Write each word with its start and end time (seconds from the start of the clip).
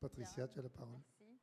Patricia, 0.00 0.46
tu 0.46 0.58
as 0.58 0.62
la 0.62 0.68
parole. 0.68 1.00
Merci. 1.18 1.40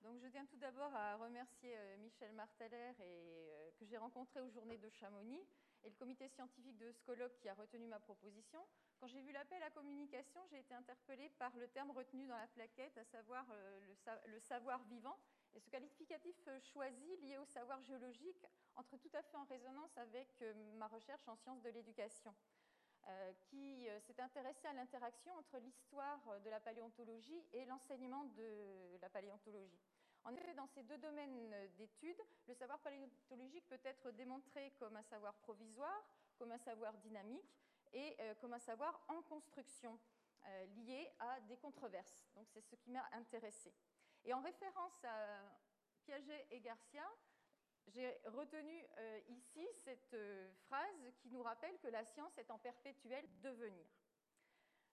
Donc, 0.00 0.18
je 0.20 0.26
tiens 0.28 0.46
tout 0.46 0.56
d'abord 0.56 0.94
à 0.94 1.16
remercier 1.16 1.76
euh, 1.76 1.96
Michel 1.98 2.32
Marteller 2.32 2.92
et, 3.00 3.50
euh, 3.52 3.70
que 3.78 3.84
j'ai 3.84 3.98
rencontré 3.98 4.40
aux 4.40 4.48
Journées 4.48 4.78
de 4.78 4.88
Chamonix 4.88 5.40
et 5.84 5.88
le 5.90 5.94
comité 5.96 6.28
scientifique 6.28 6.76
de 6.78 6.90
Scolope 6.92 7.36
qui 7.40 7.48
a 7.48 7.54
retenu 7.54 7.86
ma 7.86 8.00
proposition. 8.00 8.58
Quand 8.98 9.06
j'ai 9.06 9.20
vu 9.20 9.32
l'appel 9.32 9.62
à 9.62 9.70
communication, 9.70 10.40
j'ai 10.50 10.60
été 10.60 10.74
interpellée 10.74 11.28
par 11.38 11.54
le 11.56 11.68
terme 11.68 11.90
retenu 11.90 12.26
dans 12.26 12.36
la 12.36 12.46
plaquette, 12.48 12.96
à 12.98 13.04
savoir 13.04 13.44
euh, 13.52 13.80
le, 13.80 14.32
le 14.32 14.38
savoir 14.40 14.82
vivant. 14.84 15.16
Et 15.54 15.60
ce 15.60 15.68
qualificatif 15.68 16.48
choisi, 16.72 17.16
lié 17.18 17.36
au 17.36 17.44
savoir 17.44 17.82
géologique, 17.82 18.46
entre 18.74 18.96
tout 18.96 19.10
à 19.12 19.22
fait 19.22 19.36
en 19.36 19.44
résonance 19.44 19.96
avec 19.98 20.42
ma 20.78 20.86
recherche 20.86 21.28
en 21.28 21.36
sciences 21.36 21.60
de 21.60 21.68
l'éducation. 21.68 22.34
Euh, 23.08 23.32
qui 23.50 23.88
euh, 23.88 23.98
s'est 23.98 24.20
intéressé 24.20 24.68
à 24.68 24.72
l'interaction 24.74 25.32
entre 25.36 25.58
l'histoire 25.58 26.20
de 26.44 26.50
la 26.50 26.60
paléontologie 26.60 27.44
et 27.52 27.64
l'enseignement 27.64 28.26
de 28.36 28.96
la 29.00 29.08
paléontologie. 29.08 29.80
En 30.22 30.32
effet, 30.36 30.54
dans 30.54 30.68
ces 30.68 30.84
deux 30.84 30.98
domaines 30.98 31.52
d'études, 31.78 32.22
le 32.46 32.54
savoir 32.54 32.78
paléontologique 32.78 33.66
peut 33.68 33.80
être 33.82 34.12
démontré 34.12 34.72
comme 34.78 34.94
un 34.94 35.02
savoir 35.02 35.34
provisoire, 35.34 36.00
comme 36.38 36.52
un 36.52 36.58
savoir 36.58 36.96
dynamique 36.98 37.58
et 37.92 38.14
euh, 38.20 38.36
comme 38.36 38.52
un 38.52 38.60
savoir 38.60 39.04
en 39.08 39.20
construction 39.22 39.98
lié 40.76 41.08
à 41.20 41.40
des 41.42 41.56
controverses. 41.56 42.26
Donc 42.34 42.48
c'est 42.48 42.60
ce 42.60 42.74
qui 42.74 42.90
m'a 42.90 43.08
intéressé. 43.12 43.72
Et 44.24 44.34
en 44.34 44.40
référence 44.40 45.04
à 45.04 45.40
Piaget 46.02 46.48
et 46.50 46.60
Garcia, 46.60 47.04
j'ai 47.88 48.18
retenu 48.24 48.84
euh, 48.98 49.20
ici 49.28 49.66
cette 49.74 50.14
euh, 50.14 50.50
phrase 50.66 51.12
qui 51.18 51.30
nous 51.30 51.42
rappelle 51.42 51.78
que 51.78 51.88
la 51.88 52.04
science 52.04 52.36
est 52.38 52.50
en 52.50 52.58
perpétuel 52.58 53.24
devenir. 53.42 53.86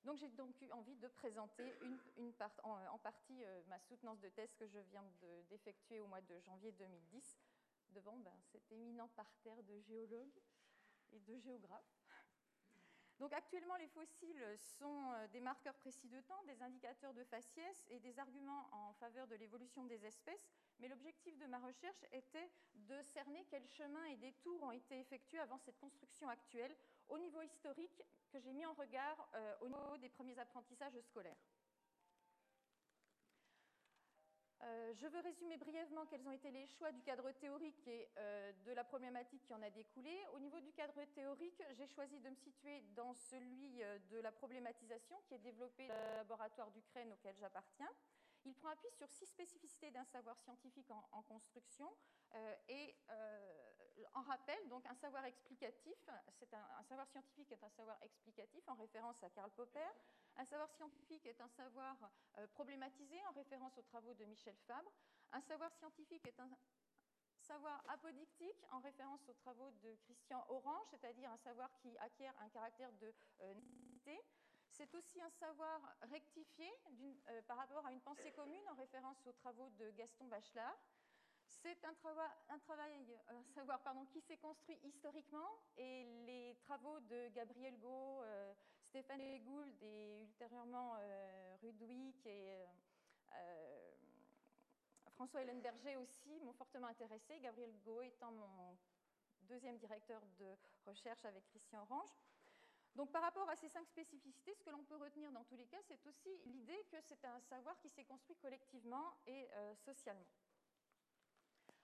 Donc 0.04 0.18
j'ai 0.18 0.30
donc 0.30 0.60
eu 0.62 0.72
envie 0.72 0.96
de 0.96 1.08
présenter 1.08 1.76
en, 2.64 2.98
partie 3.00 3.44
euh, 3.44 3.62
ma 3.68 3.80
soutenance 3.80 4.20
de 4.22 4.30
thèse 4.30 4.54
que 4.56 4.66
je 4.66 4.80
viens 4.80 5.04
d'effectuer 5.50 6.00
au 6.00 6.08
mois 6.08 6.22
de 6.22 6.40
janvier 6.40 6.72
2010 6.72 7.38
devant 7.90 8.18
ben, 8.18 8.34
cet 8.44 8.72
éminent 8.72 9.10
parterre 9.10 9.62
de 9.64 9.80
géologues 9.80 10.42
et 11.12 11.20
de 11.20 11.38
géographes. 11.38 11.99
Donc 13.20 13.34
actuellement, 13.34 13.76
les 13.76 13.88
fossiles 13.90 14.46
sont 14.80 15.12
euh, 15.12 15.28
des 15.28 15.42
marqueurs 15.42 15.76
précis 15.76 16.08
de 16.08 16.22
temps, 16.22 16.42
des 16.48 16.62
indicateurs 16.62 17.14
de 17.14 17.24
faciès 17.26 17.86
et 17.90 18.00
des 18.00 18.18
arguments 18.18 18.70
en 18.72 18.94
faveur 18.94 19.28
de 19.28 19.36
l'évolution 19.36 19.84
des 19.84 20.06
espèces, 20.06 20.50
mais 20.80 20.88
l'objectif 20.88 21.38
de 21.38 21.46
ma 21.46 21.60
recherche 21.60 22.06
était 22.14 22.50
de 22.76 23.02
cerner 23.04 23.46
quels 23.50 23.68
chemins 23.68 24.06
et 24.06 24.16
détours 24.16 24.64
ont 24.64 24.72
été 24.72 25.00
effectués 25.00 25.40
avant 25.40 25.58
cette 25.58 25.78
construction 25.80 26.30
actuelle 26.30 26.74
au 27.10 27.18
niveau 27.18 27.42
historique 27.42 28.02
que 28.32 28.40
j'ai 28.40 28.54
mis 28.54 28.66
en 28.66 28.74
regard 28.74 29.30
euh, 29.36 29.56
au 29.62 29.68
niveau 29.68 29.98
des 29.98 30.10
premiers 30.10 30.40
apprentissages 30.40 30.98
scolaires. 31.02 31.38
Euh, 34.62 34.94
je 34.94 35.08
veux 35.08 35.20
résumer 35.20 35.58
brièvement 35.58 36.06
quels 36.06 36.28
ont 36.28 36.32
été 36.32 36.52
les 36.52 36.68
choix 36.68 36.92
du 36.92 37.02
cadre 37.02 37.32
théorique 37.32 37.88
et 37.88 38.10
euh, 38.18 38.52
de 38.66 38.74
la 38.74 38.84
problématique 38.84 39.42
qui 39.44 39.54
en 39.54 39.62
a 39.62 39.70
découlé. 39.70 40.14
Au 40.34 40.40
niveau 40.40 40.60
du 40.60 40.74
cadre 40.74 41.02
théorique, 41.16 41.64
j'ai 41.72 41.88
choisi 41.88 42.20
de 42.20 42.30
me 42.30 42.36
situer 42.36 42.82
dans 42.96 43.14
celui 43.14 43.82
euh, 43.82 43.98
de 44.12 44.18
la 44.18 44.32
problématisation 44.32 45.16
qui 45.28 45.36
est 45.36 45.40
développé 45.40 45.88
dans 45.88 45.96
le 45.96 46.16
laboratoire 46.18 46.72
d'Ukraine 46.72 47.14
auquel 47.14 47.36
j'appartiens. 47.38 47.90
Il 48.46 48.54
prend 48.54 48.70
appui 48.70 48.92
sur 48.92 49.10
six 49.10 49.28
spécificités 49.28 49.92
d'un 49.92 50.06
savoir 50.06 50.38
scientifique 50.40 50.90
en, 51.12 51.22
construction 51.24 51.92
et 52.70 52.96
en 54.14 54.22
rappel, 54.22 54.58
donc 54.70 54.86
un 54.86 54.96
savoir 54.96 55.26
explicatif, 55.26 56.10
c'est 56.32 56.54
un, 56.54 56.84
savoir 56.84 57.06
scientifique 57.10 57.52
est 57.52 57.62
un 57.62 57.70
savoir 57.70 57.98
explicatif 58.02 58.64
en 58.70 58.76
référence 58.76 59.22
à 59.24 59.30
Karl 59.30 59.52
Popper, 59.52 59.90
un 60.40 60.46
savoir 60.46 60.72
scientifique 60.72 61.26
est 61.26 61.42
un 61.42 61.50
savoir 61.50 61.98
euh, 62.38 62.48
problématisé 62.48 63.18
en 63.26 63.34
référence 63.34 63.78
aux 63.78 63.82
travaux 63.82 64.14
de 64.14 64.24
Michel 64.24 64.56
Fabre, 64.66 64.90
un 65.34 65.42
savoir 65.42 65.70
scientifique 65.74 66.26
est 66.26 66.40
un 66.40 66.50
savoir 67.42 67.84
apodictique 67.90 68.64
en 68.72 68.80
référence 68.80 69.28
aux 69.28 69.34
travaux 69.34 69.72
de 69.84 69.96
Christian 70.06 70.46
Orange, 70.48 70.88
c'est-à-dire 70.92 71.30
un 71.30 71.38
savoir 71.38 71.70
qui 71.82 71.98
acquiert 71.98 72.34
un 72.40 72.50
caractère 72.50 72.92
de 72.94 73.14
nécessité. 73.56 74.18
C'est 74.70 74.96
aussi 74.96 75.22
un 75.22 75.30
savoir 75.32 75.82
rectifié 76.04 76.72
euh, 77.30 77.42
par 77.42 77.58
rapport 77.58 77.86
à 77.86 77.92
une 77.92 78.02
pensée 78.02 78.32
commune 78.32 78.68
en 78.72 78.76
référence 78.76 79.18
aux 79.26 79.34
travaux 79.34 79.70
de 79.72 79.92
Gaston 79.92 80.28
Bachelard. 80.28 80.78
C'est 81.48 81.84
un, 81.84 81.94
travail, 81.94 82.94
savoir 83.56 83.82
qui 84.12 84.22
s'est 84.22 84.38
construit 84.38 84.78
historiquement 84.84 85.50
et 85.78 86.06
les 86.26 86.56
travaux 86.62 87.00
de 87.02 87.28
Gabriel 87.30 87.78
Gau, 87.80 88.22
euh, 88.22 88.54
Stéphane 88.90 89.38
Gould 89.44 89.72
et 89.84 90.24
ultérieurement 90.24 90.96
euh, 90.98 91.56
Rudwick 91.62 92.26
et 92.26 92.66
euh, 93.36 93.92
François 95.12 95.44
Berger 95.46 95.96
aussi 95.98 96.40
m'ont 96.40 96.54
fortement 96.54 96.88
intéressé, 96.88 97.40
Gabriel 97.40 97.72
Gau 97.86 98.02
étant 98.02 98.32
mon 98.32 98.76
deuxième 99.42 99.78
directeur 99.78 100.24
de 100.40 100.58
recherche 100.88 101.24
avec 101.24 101.46
Christian 101.50 101.84
Orange. 101.84 102.10
Donc 102.96 103.12
par 103.12 103.22
rapport 103.22 103.48
à 103.48 103.56
ces 103.56 103.70
cinq 103.70 103.86
spécificités, 103.86 104.56
ce 104.56 104.64
que 104.64 104.72
l'on 104.72 104.84
peut 104.84 104.98
retenir 104.98 105.32
dans 105.32 105.44
tous 105.44 105.56
les 105.56 105.68
cas, 105.68 105.82
c'est 105.88 106.04
aussi 106.08 106.30
l'idée 106.48 106.84
que 106.92 107.00
c'est 107.00 107.24
un 107.26 107.40
savoir 107.42 107.78
qui 107.78 107.90
s'est 107.90 108.06
construit 108.06 108.38
collectivement 108.38 109.14
et 109.28 109.48
euh, 109.54 109.76
socialement. 109.76 110.26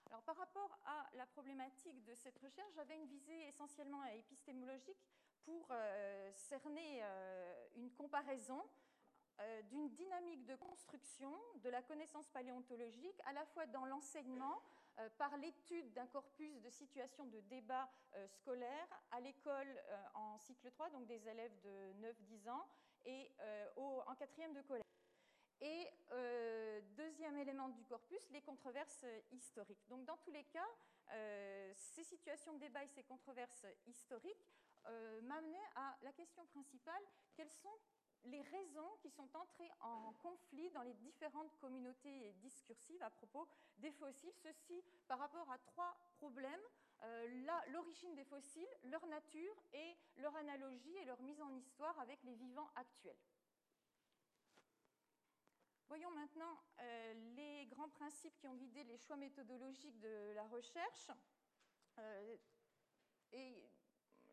Alors, 0.10 0.24
par 0.24 0.38
rapport 0.38 0.80
à 0.86 1.08
la 1.14 1.28
problématique 1.28 2.04
de 2.06 2.16
cette 2.16 2.40
recherche, 2.40 2.74
j'avais 2.74 2.96
une 2.96 3.08
visée 3.08 3.48
essentiellement 3.48 4.04
épistémologique 4.06 5.15
pour 5.46 5.68
euh, 5.72 6.32
cerner 6.34 7.04
euh, 7.04 7.68
une 7.76 7.92
comparaison 7.92 8.62
euh, 9.40 9.62
d'une 9.64 9.90
dynamique 9.90 10.46
de 10.46 10.56
construction 10.56 11.32
de 11.64 11.70
la 11.70 11.82
connaissance 11.82 12.28
paléontologique, 12.30 13.20
à 13.26 13.34
la 13.34 13.46
fois 13.46 13.66
dans 13.68 13.86
l'enseignement, 13.86 14.62
par 15.18 15.36
l'étude 15.36 15.92
d'un 15.92 16.08
corpus 16.08 16.62
de 16.62 16.70
situations 16.70 17.26
de 17.26 17.42
débat 17.42 17.92
scolaire 18.30 18.88
à 19.12 19.20
l'école 19.20 19.68
en 20.14 20.38
cycle 20.38 20.72
3, 20.72 20.90
donc 20.92 21.06
des 21.06 21.28
élèves 21.28 21.52
de 21.66 21.92
9-10 22.00 22.50
ans, 22.50 22.66
et 23.04 23.30
en 23.76 24.16
quatrième 24.16 24.54
de 24.54 24.62
collège. 24.62 24.86
Et 25.60 25.90
deuxième 26.96 27.36
élément 27.36 27.68
du 27.68 27.84
corpus, 27.84 28.26
les 28.32 28.42
controverses 28.42 29.06
historiques. 29.34 29.86
Donc 29.90 30.06
dans 30.06 30.16
tous 30.16 30.32
les 30.32 30.46
cas, 30.46 30.70
ces 31.74 32.06
situations 32.06 32.54
de 32.54 32.60
débat 32.60 32.86
et 32.86 32.88
ces 32.88 33.04
controverses 33.04 33.66
historiques 33.88 34.48
m'amenaient 35.24 35.70
à 35.76 35.98
la 36.04 36.12
question 36.14 36.46
principale, 36.46 37.02
quelles 37.36 37.52
sont 37.52 37.78
les 38.26 38.42
raisons 38.42 38.90
qui 39.02 39.10
sont 39.10 39.30
entrées 39.36 39.72
en 39.82 40.14
conflit 40.14 40.70
dans 40.72 40.82
les 40.82 40.94
différentes 40.96 41.56
communautés 41.60 42.34
discursives 42.42 43.02
à 43.04 43.10
propos 43.10 43.48
des 43.78 43.92
fossiles, 43.92 44.34
ceci 44.36 44.84
par 45.08 45.20
rapport 45.20 45.50
à 45.52 45.58
trois 45.60 45.96
problèmes, 46.18 46.62
euh, 47.04 47.62
l'origine 47.68 48.16
des 48.16 48.24
fossiles, 48.24 48.68
leur 48.84 49.06
nature 49.08 49.56
et 49.74 49.96
leur 50.18 50.36
analogie 50.36 50.96
et 50.98 51.06
leur 51.06 51.22
mise 51.22 51.42
en 51.42 51.54
histoire 51.56 51.98
avec 52.00 52.24
les 52.24 52.36
vivants 52.36 52.70
actuels. 52.76 53.18
Voyons 55.88 56.10
maintenant 56.12 56.64
euh, 56.80 57.14
les 57.36 57.68
grands 57.68 57.90
principes 57.90 58.36
qui 58.38 58.48
ont 58.48 58.56
guidé 58.56 58.84
les 58.86 58.98
choix 58.98 59.18
méthodologiques 59.18 60.00
de 60.00 60.32
la 60.34 60.48
recherche. 60.48 61.12
Euh, 62.00 62.38
et 63.32 63.64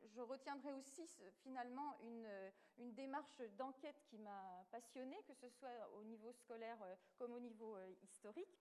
je 0.09 0.21
retiendrai 0.21 0.73
aussi 0.73 1.07
finalement 1.43 1.97
une, 2.03 2.93
démarche 2.93 3.41
d'enquête 3.57 4.03
qui 4.05 4.19
m'a 4.19 4.65
passionnée, 4.71 5.23
que 5.27 5.35
ce 5.35 5.49
soit 5.49 5.89
au 5.97 6.05
niveau 6.05 6.33
scolaire 6.33 6.79
euh, 6.83 6.95
comme 7.17 7.33
au 7.33 7.41
niveau 7.41 7.77
euh, 7.77 7.95
historique. 8.03 8.59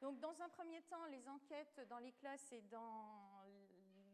Donc, 0.00 0.20
dans 0.20 0.40
un 0.42 0.48
premier 0.48 0.82
temps, 0.82 1.04
les 1.06 1.28
enquêtes 1.28 1.80
dans 1.88 1.98
les 1.98 2.12
classes 2.12 2.52
et 2.52 2.60
dans 2.62 3.44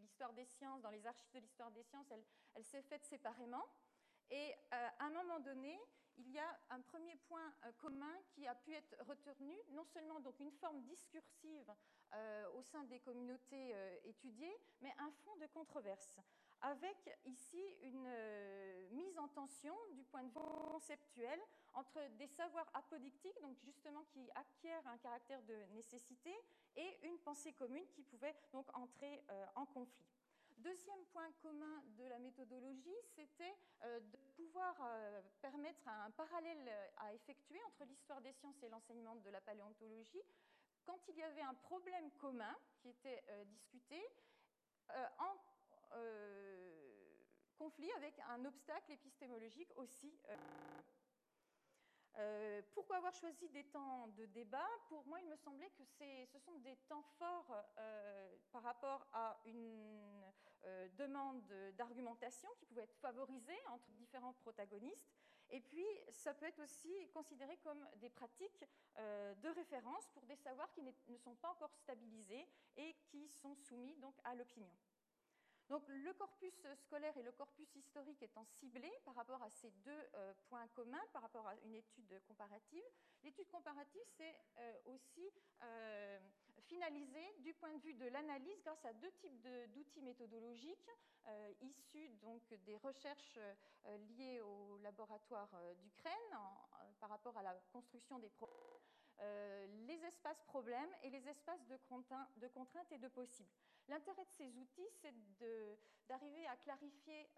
l'histoire 0.00 0.32
des 0.32 0.44
sciences, 0.44 0.82
dans 0.82 0.90
les 0.90 1.06
archives 1.06 1.32
de 1.32 1.38
l'histoire 1.38 1.70
des 1.70 1.82
sciences, 1.82 2.10
elles, 2.10 2.24
elles 2.54 2.64
s'est 2.64 2.82
faites 2.82 3.04
séparément. 3.04 3.64
Et 4.30 4.52
euh, 4.74 4.88
à 4.98 5.06
un 5.06 5.10
moment 5.10 5.40
donné, 5.40 5.80
il 6.18 6.30
y 6.30 6.38
a 6.38 6.58
un 6.70 6.80
premier 6.80 7.16
point 7.28 7.54
euh, 7.64 7.72
commun 7.78 8.12
qui 8.30 8.46
a 8.46 8.54
pu 8.54 8.74
être 8.74 8.94
retenu, 9.06 9.56
non 9.70 9.84
seulement 9.84 10.20
donc 10.20 10.38
une 10.40 10.50
forme 10.50 10.82
discursive 10.82 11.72
euh, 12.12 12.50
au 12.54 12.62
sein 12.62 12.84
des 12.84 13.00
communautés 13.00 13.74
étudiées, 14.04 14.56
mais 14.80 14.92
un 14.98 15.10
fond 15.24 15.36
de 15.36 15.46
controverse, 15.46 16.18
avec 16.60 17.18
ici 17.24 17.62
une 17.82 18.08
mise 18.90 19.18
en 19.18 19.28
tension 19.28 19.74
du 19.92 20.04
point 20.04 20.22
de 20.22 20.28
vue 20.28 20.34
conceptuel 20.70 21.40
entre 21.74 22.00
des 22.18 22.26
savoirs 22.26 22.68
apodictiques, 22.74 23.40
donc 23.40 23.56
justement 23.64 24.04
qui 24.12 24.28
acquièrent 24.34 24.86
un 24.86 24.98
caractère 24.98 25.42
de 25.42 25.64
nécessité, 25.74 26.34
et 26.76 26.98
une 27.02 27.18
pensée 27.18 27.52
commune 27.52 27.86
qui 27.88 28.02
pouvait 28.02 28.34
donc 28.52 28.66
entrer 28.76 29.24
en 29.54 29.66
conflit. 29.66 30.08
Deuxième 30.58 31.04
point 31.12 31.30
commun 31.40 31.84
de 31.96 32.04
la 32.04 32.18
méthodologie, 32.18 32.96
c'était 33.14 33.54
euh, 33.84 34.00
de 34.00 34.16
pouvoir 34.34 34.74
euh, 34.82 35.22
permettre 35.40 35.86
un 35.86 36.10
parallèle 36.10 36.68
à 36.96 37.14
effectuer 37.14 37.62
entre 37.68 37.84
l'histoire 37.84 38.20
des 38.22 38.32
sciences 38.32 38.60
et 38.64 38.68
l'enseignement 38.68 39.14
de 39.14 39.30
la 39.30 39.40
paléontologie 39.40 40.22
quand 40.84 40.98
il 41.08 41.16
y 41.16 41.22
avait 41.22 41.42
un 41.42 41.54
problème 41.54 42.10
commun 42.18 42.56
qui 42.80 42.88
était 42.88 43.22
euh, 43.28 43.44
discuté 43.44 44.02
en 45.18 45.36
conflit 47.56 47.90
avec 47.96 48.18
un 48.28 48.44
obstacle 48.44 48.92
épistémologique 48.92 49.70
aussi. 49.76 50.18
pourquoi 52.12 52.72
pourquoi 52.72 52.96
avoir 52.96 53.14
choisi 53.14 53.48
des 53.50 53.64
temps 53.64 54.08
de 54.08 54.26
débat? 54.26 54.68
Pour 54.88 55.06
moi, 55.06 55.20
il 55.20 55.28
me 55.28 55.36
semblait 55.36 55.70
que 55.70 55.84
ce 55.84 56.38
sont 56.38 56.58
des 56.58 56.76
temps 56.88 57.02
forts 57.18 57.64
par 58.50 58.62
rapport 58.62 59.06
à 59.12 59.38
une 59.44 60.32
demande 60.96 61.46
d'argumentation 61.76 62.48
qui 62.58 62.66
pouvait 62.66 62.82
être 62.82 62.96
favorisée 62.96 63.58
entre 63.68 63.90
différents 63.92 64.32
protagonistes 64.32 65.08
et 65.50 65.60
puis, 65.60 65.86
ça 66.10 66.34
peut 66.34 66.46
être 66.46 66.62
aussi 66.62 67.08
considéré 67.12 67.56
comme 67.58 67.86
des 67.96 68.10
pratiques 68.10 68.64
euh, 68.98 69.34
de 69.36 69.48
référence 69.48 70.08
pour 70.12 70.24
des 70.26 70.36
savoirs 70.36 70.70
qui 70.72 70.82
ne 70.82 71.16
sont 71.16 71.34
pas 71.36 71.50
encore 71.50 71.72
stabilisés 71.72 72.46
et 72.76 72.94
qui 73.06 73.28
sont 73.28 73.54
soumis 73.54 73.96
donc 73.96 74.14
à 74.24 74.34
l'opinion. 74.34 74.76
Donc, 75.68 75.82
le 75.88 76.12
corpus 76.14 76.66
scolaire 76.86 77.16
et 77.16 77.22
le 77.22 77.32
corpus 77.32 77.68
historique 77.76 78.22
étant 78.22 78.44
ciblés 78.44 78.92
par 79.04 79.14
rapport 79.14 79.42
à 79.42 79.50
ces 79.50 79.70
deux 79.84 80.08
euh, 80.14 80.32
points 80.48 80.66
communs, 80.68 81.04
par 81.12 81.22
rapport 81.22 81.46
à 81.46 81.54
une 81.64 81.74
étude 81.74 82.20
comparative, 82.26 82.84
l'étude 83.22 83.50
comparative, 83.50 84.02
c'est 84.16 84.34
euh, 84.58 84.74
aussi 84.86 85.30
finalisée 86.68 87.34
du 87.40 87.52
point 87.54 87.72
de 87.72 87.80
vue 87.80 87.94
de 87.94 88.06
l'analyse 88.06 88.62
grâce 88.62 88.84
à 88.84 88.92
deux 88.92 89.10
types 89.12 89.40
d'outils 89.72 90.02
méthodologiques 90.02 90.88
euh, 91.26 91.52
issus 91.60 92.08
des 92.64 92.76
recherches 92.76 93.38
euh, 93.38 93.96
liées 94.08 94.40
au 94.40 94.78
laboratoire 94.78 95.50
euh, 95.54 95.74
d'Ukraine 95.74 96.14
par 97.00 97.10
rapport 97.10 97.36
à 97.36 97.42
la 97.42 97.54
construction 97.72 98.18
des 98.18 98.30
problèmes, 98.30 98.56
les 99.86 100.00
espaces 100.04 100.40
problèmes 100.46 100.90
et 101.02 101.10
les 101.10 101.26
espaces 101.28 101.64
de 101.66 101.76
contraintes 102.48 102.92
et 102.92 102.98
de 102.98 103.08
possibles. 103.08 103.50
L'intérêt 103.88 104.24
de 104.24 104.30
ces 104.30 104.58
outils, 104.58 104.88
c'est 105.00 105.14
d'arriver 106.08 106.46
à 106.46 106.56
clarifier 106.56 107.28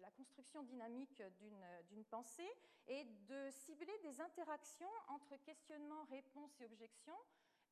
la 0.00 0.10
construction 0.12 0.62
dynamique 0.62 1.22
d'une 1.40 2.04
pensée 2.04 2.50
et 2.86 3.04
de 3.04 3.50
cibler 3.50 3.98
des 4.02 4.20
interactions 4.20 4.90
entre 5.08 5.36
questionnement, 5.44 6.04
réponse 6.04 6.60
et 6.60 6.64
objection 6.64 7.14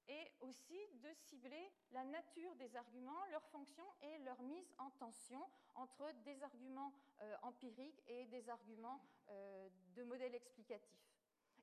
et 0.08 0.32
aussi 0.40 0.78
de 1.02 1.12
cibler 1.14 1.72
la 1.92 2.04
nature 2.04 2.54
des 2.56 2.76
arguments, 2.76 3.24
leur 3.30 3.42
fonction 3.48 3.84
et 4.02 4.18
leur 4.18 4.40
mise 4.42 4.72
en 4.78 4.90
tension 4.90 5.44
entre 5.74 6.12
des 6.24 6.42
arguments 6.42 6.92
euh, 7.20 7.36
empiriques 7.42 8.02
et 8.06 8.26
des 8.26 8.48
arguments 8.48 9.00
euh, 9.28 9.68
de 9.94 10.04
modèles 10.04 10.34
explicatifs. 10.34 11.15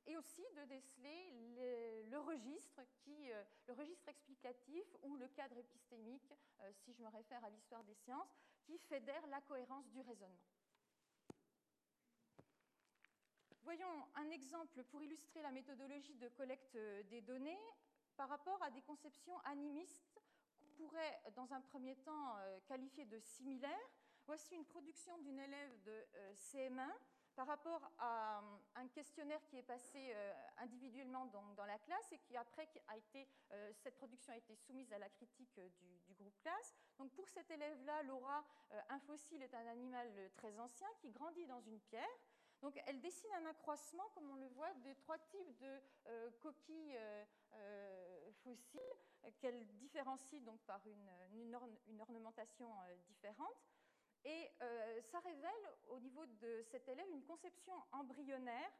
Et 0.06 0.16
aussi 0.16 0.42
de 0.56 0.64
déceler 0.64 1.30
le, 2.10 2.18
registre, 2.18 2.80
qui, 3.02 3.32
euh, 3.32 3.42
le 3.68 3.74
registre 3.74 4.08
explicatif 4.08 4.84
ou 5.02 5.16
le 5.16 5.28
cadre 5.28 5.56
épistémique, 5.56 6.32
si 6.72 6.92
je 6.92 7.02
me 7.02 7.08
réfère 7.08 7.42
à 7.44 7.50
l'histoire 7.50 7.82
des 7.84 7.94
sciences, 7.94 8.36
qui 8.64 8.78
fédère 8.78 9.26
la 9.28 9.40
cohérence 9.42 9.88
du 9.90 10.00
raisonnement. 10.00 10.54
Voyons 13.62 14.06
un 14.14 14.30
exemple 14.30 14.84
pour 14.84 15.02
illustrer 15.02 15.40
la 15.40 15.50
méthodologie 15.50 16.14
de 16.16 16.28
collecte 16.28 16.76
des 17.08 17.22
données 17.22 17.58
par 18.16 18.28
rapport 18.28 18.62
à 18.62 18.70
des 18.70 18.82
conceptions 18.82 19.38
animistes 19.40 20.20
qu'on 20.58 20.84
pourrait, 20.84 21.20
dans 21.34 21.52
un 21.52 21.60
premier 21.60 21.96
temps, 21.96 22.36
euh, 22.36 22.60
qualifier 22.66 23.04
de 23.06 23.18
similaires. 23.18 23.90
Voici 24.26 24.54
une 24.54 24.64
production 24.64 25.16
d'une 25.18 25.38
élève 25.38 25.82
de 25.82 25.92
euh, 26.14 26.34
CM1 26.34 26.90
par 27.36 27.46
rapport 27.46 27.90
à 27.98 28.38
euh, 28.38 28.56
un 28.76 28.88
questionnaire 28.88 29.44
qui 29.46 29.58
est 29.58 29.62
passé 29.62 30.14
individuellement 30.58 31.26
dans, 31.26 31.66
la 31.66 31.78
classe 31.78 32.12
et 32.12 32.18
qui 32.18 32.36
après 32.36 32.68
a 32.88 32.96
été, 32.96 33.28
cette 33.82 33.96
production 33.96 34.32
a 34.32 34.36
été 34.36 34.54
soumise 34.54 34.92
à 34.92 34.98
la 34.98 35.08
critique 35.08 35.60
du, 36.06 36.14
groupe 36.14 36.38
classe. 36.40 36.74
Donc 36.98 37.12
pour 37.12 37.28
cette 37.28 37.50
élève-là, 37.50 38.02
Laura, 38.04 38.44
un 38.88 38.98
fossile 39.00 39.42
est 39.42 39.54
un 39.54 39.66
animal 39.66 40.08
très 40.34 40.58
ancien 40.58 40.88
qui 41.00 41.10
grandit 41.10 41.46
dans 41.46 41.60
une 41.60 41.80
pierre. 41.80 42.18
Donc 42.64 42.80
elle 42.86 42.98
dessine 43.02 43.28
un 43.42 43.44
accroissement, 43.50 44.08
comme 44.14 44.30
on 44.30 44.36
le 44.36 44.48
voit, 44.48 44.72
des 44.84 44.94
trois 44.94 45.18
types 45.18 45.58
de 45.58 45.82
euh, 46.06 46.30
coquilles 46.40 46.96
euh, 46.96 47.24
euh, 47.56 48.32
fossiles 48.42 48.80
qu'elle 49.38 49.66
différencie 49.76 50.42
donc 50.42 50.58
par 50.60 50.80
une, 50.86 52.00
ornementation 52.00 52.70
différente. 53.06 53.66
Et 54.24 54.50
ça 55.02 55.20
révèle 55.20 55.70
au 55.88 55.98
niveau 56.00 56.24
de 56.26 56.62
cet 56.62 56.88
élève 56.88 57.10
une 57.12 57.24
conception 57.24 57.74
embryonnaire 57.92 58.72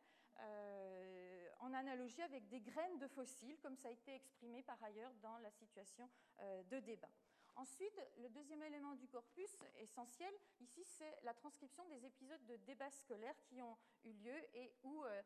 en 1.61 1.73
analogie 1.75 2.23
avec 2.23 2.49
des 2.49 2.61
graines 2.61 2.99
de 2.99 3.09
fossiles, 3.09 3.59
comme 3.61 3.77
ça 3.77 3.89
a 3.89 3.93
été 3.93 4.15
exprimé 4.15 4.63
par 4.63 4.83
ailleurs 4.83 5.13
dans 5.23 5.39
la 5.39 5.51
situation 5.51 6.09
de 6.41 6.81
débat. 6.81 7.11
Ensuite, 7.57 8.01
le 8.19 8.29
deuxième 8.31 8.63
élément 8.65 8.95
du 8.97 9.07
corpus 9.07 9.57
essentiel, 9.79 10.33
ici, 10.61 10.83
c'est 10.85 11.21
la 11.23 11.33
transcription 11.35 11.85
des 11.85 12.05
épisodes 12.05 12.45
de 12.47 12.57
débats 12.57 12.91
scolaires 12.91 13.37
qui 13.45 13.63
ont 13.63 13.77
eu 14.05 14.13
lieu 14.13 14.37
et 14.55 14.73
où 14.83 15.05
euh, 15.05 15.23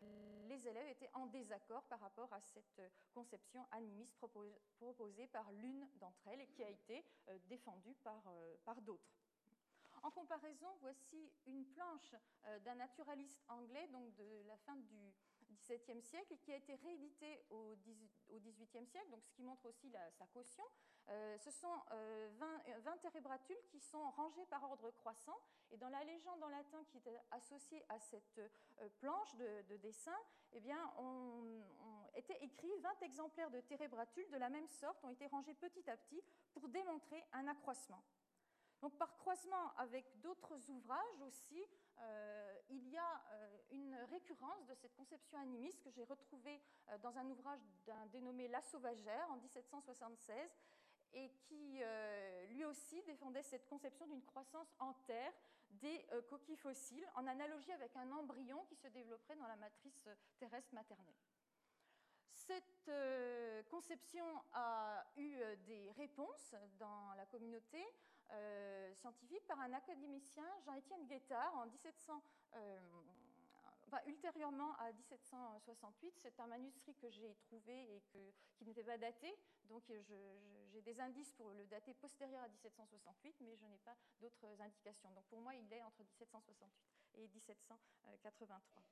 les 0.47 0.69
élèves 0.69 0.89
étaient 0.89 1.11
en 1.15 1.27
désaccord 1.27 1.85
par 1.85 2.01
rapport 2.01 2.31
à 2.35 2.41
cette 2.43 2.83
conception 3.15 3.67
animiste 3.71 4.15
proposée 4.79 5.27
par 5.29 5.51
l'une 5.53 5.89
d'entre 5.97 6.29
elles 6.29 6.43
et 6.43 6.49
qui 6.49 6.63
a 6.63 6.69
été 6.69 7.03
euh, 7.29 7.39
défendue 7.47 7.97
euh, 8.07 8.57
par 8.65 8.81
d'autres. 8.83 9.11
En 10.03 10.11
comparaison, 10.11 10.69
voici 10.81 11.33
une 11.47 11.65
planche 11.67 12.15
d'un 12.65 12.75
naturaliste 12.77 13.43
anglais, 13.49 13.87
donc 13.89 14.15
de 14.15 14.43
la 14.47 14.57
fin 14.59 14.77
du 14.77 15.15
XVIIe 15.51 16.03
siècle, 16.03 16.37
qui 16.39 16.53
a 16.53 16.57
été 16.57 16.75
rééditée 16.77 17.45
au 17.51 17.77
XVIIIe 18.31 18.87
siècle, 18.87 19.11
donc 19.11 19.25
ce 19.25 19.31
qui 19.31 19.43
montre 19.43 19.67
aussi 19.67 19.91
sa 19.91 20.27
caution. 20.27 20.65
Euh, 21.11 21.39
ce 21.39 21.51
sont 21.51 21.73
20, 21.91 21.95
euh, 21.95 22.79
20 22.81 22.99
térébratules 22.99 23.63
qui 23.71 23.81
sont 23.81 24.11
rangées 24.11 24.45
par 24.47 24.63
ordre 24.63 24.91
croissant. 24.91 25.39
Et 25.71 25.77
dans 25.79 25.89
la 25.89 26.05
légende 26.05 26.43
en 26.43 26.49
latin 26.49 26.85
qui 26.85 26.99
était 26.99 27.21
associée 27.31 27.83
à 27.89 27.99
cette 27.99 28.39
euh, 28.39 28.89
planche 29.01 29.35
de, 29.37 29.77
dessin, 29.79 30.17
eh 30.53 30.61
bien, 30.61 30.79
on, 30.99 31.63
était 32.15 32.39
écrit 32.43 32.71
20 32.81 33.03
exemplaires 33.03 33.51
de 33.51 33.61
térébratules 33.61 34.29
de 34.31 34.37
la 34.37 34.51
même 34.51 34.69
sorte 34.69 35.03
ont 35.05 35.11
été 35.11 35.27
rangés 35.29 35.55
petit 35.55 35.89
à 35.89 35.97
petit 35.97 36.21
pour 36.53 36.69
démontrer 36.69 37.25
un 37.33 37.47
accroissement. 37.47 38.03
Donc, 38.81 38.97
par 38.97 39.17
croisement 39.17 39.75
avec 39.77 40.05
d'autres 40.21 40.71
ouvrages 40.71 41.21
aussi, 41.27 41.65
il 42.71 42.89
y 42.91 42.97
a 42.97 43.23
une 43.73 43.97
récurrence 44.11 44.65
de 44.67 44.75
cette 44.75 44.95
conception 44.95 45.37
animiste 45.39 45.83
que 45.83 45.91
j'ai 45.91 46.05
retrouvée 46.05 46.63
dans 47.03 47.19
un 47.19 47.29
ouvrage 47.29 47.61
d'un 47.87 48.07
dénommé 48.07 48.47
La 48.47 48.63
Sauvagère 48.63 49.29
en 49.31 49.37
1776 49.39 50.49
et 51.13 51.31
qui 51.49 51.81
euh, 51.83 52.47
lui 52.47 52.65
aussi 52.65 53.03
défendait 53.03 53.43
cette 53.43 53.67
conception 53.67 54.07
d'une 54.07 54.25
croissance 54.25 54.75
en 54.79 54.93
terre 55.07 55.33
des 55.71 56.07
euh, 56.13 56.23
coquilles 56.23 56.57
fossiles, 56.57 57.07
en 57.15 57.27
analogie 57.27 57.73
avec 57.73 57.95
un 57.97 58.11
embryon 58.13 58.65
qui 58.69 58.77
se 58.77 58.89
développerait 58.89 59.37
dans 59.37 59.47
la 59.47 59.57
matrice 59.57 60.07
euh, 60.07 60.15
terrestre 60.39 60.75
maternelle. 60.75 61.15
Cette 62.33 62.91
conception 63.69 64.25
a 64.55 65.05
eu 65.19 65.39
des 65.67 65.91
réponses 65.99 66.55
dans 66.79 67.13
la 67.15 67.27
communauté 67.27 67.85
scientifique 68.95 69.47
par 69.47 69.61
un 69.61 69.73
académicien, 69.73 70.45
Jean-Étienne 70.65 71.07
Guettard, 71.07 71.55
en 71.57 71.67
1700 71.67 72.23
ultérieurement 74.07 74.75
à 74.77 74.93
1768, 74.93 76.15
c'est 76.19 76.39
un 76.41 76.47
manuscrit 76.47 76.95
que 76.97 77.09
j'ai 77.09 77.35
trouvé 77.37 77.97
et 77.97 78.03
qui 78.11 78.65
n'était 78.67 78.85
pas 78.85 78.99
daté, 78.99 79.35
donc 79.65 79.83
j'ai 79.87 80.83
des 80.83 81.01
indices 81.01 81.33
pour 81.33 81.51
le 81.53 81.65
dater 81.67 81.95
postérieur 81.95 82.43
à 82.43 82.49
1768, 82.49 83.37
mais 83.41 83.57
je 83.57 83.65
n'ai 83.65 83.79
pas 83.79 83.97
d'autres 84.21 84.61
indications. 84.61 85.11
Donc 85.13 85.25
pour 85.27 85.41
moi, 85.41 85.55
il 85.55 85.73
est 85.73 85.83
entre 85.83 86.03
1768 86.03 86.71
et 87.15 87.29
1783. 87.29 88.83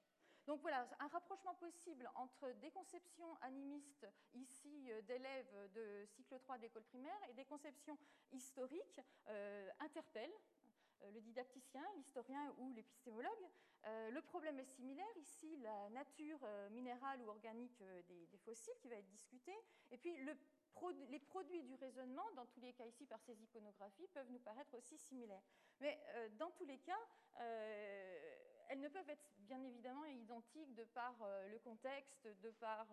Donc 0.46 0.60
voilà, 0.60 0.86
un 1.00 1.08
rapprochement 1.08 1.54
possible 1.54 2.08
entre 2.14 2.48
des 2.60 2.70
conceptions 2.70 3.36
animistes 3.42 4.06
ici 4.34 4.92
euh, 4.92 5.02
d'élèves 5.02 5.70
de 5.74 6.04
cycle 6.06 6.38
3 6.38 6.58
d'école 6.58 6.84
primaire 6.84 7.18
et 7.28 7.32
des 7.34 7.44
conceptions 7.44 7.98
historiques 8.30 9.00
euh, 9.28 9.68
interpelle 9.80 10.30
euh, 11.02 11.10
le 11.10 11.20
didacticien, 11.20 11.82
l'historien 11.96 12.54
ou 12.58 12.72
l'épistémologue. 12.72 13.48
Le 14.10 14.20
problème 14.20 14.58
est 14.58 14.64
similaire. 14.64 15.16
Ici, 15.16 15.58
la 15.58 15.88
nature 15.90 16.40
minérale 16.72 17.22
ou 17.22 17.28
organique 17.28 17.78
des, 18.08 18.38
fossiles 18.38 18.74
qui 18.80 18.88
va 18.88 18.96
être 18.96 19.06
discutée. 19.06 19.54
Et 19.92 19.96
puis, 19.96 20.12
les 21.08 21.20
produits 21.20 21.62
du 21.62 21.76
raisonnement, 21.76 22.24
dans 22.34 22.46
tous 22.46 22.58
les 22.58 22.72
cas 22.72 22.84
ici 22.84 23.06
par 23.06 23.20
ces 23.20 23.40
iconographies, 23.40 24.08
peuvent 24.08 24.28
nous 24.32 24.40
paraître 24.40 24.74
aussi 24.74 24.98
similaires. 24.98 25.44
Mais 25.78 26.00
dans 26.32 26.50
tous 26.50 26.64
les 26.64 26.78
cas, 26.78 26.98
elles 28.68 28.80
ne 28.80 28.88
peuvent 28.88 29.08
être 29.08 29.30
bien 29.38 29.62
évidemment 29.62 30.04
identiques 30.04 30.74
de 30.74 30.84
par 30.84 31.14
le 31.50 31.58
contexte, 31.58 32.26
de 32.42 32.50
par 32.50 32.86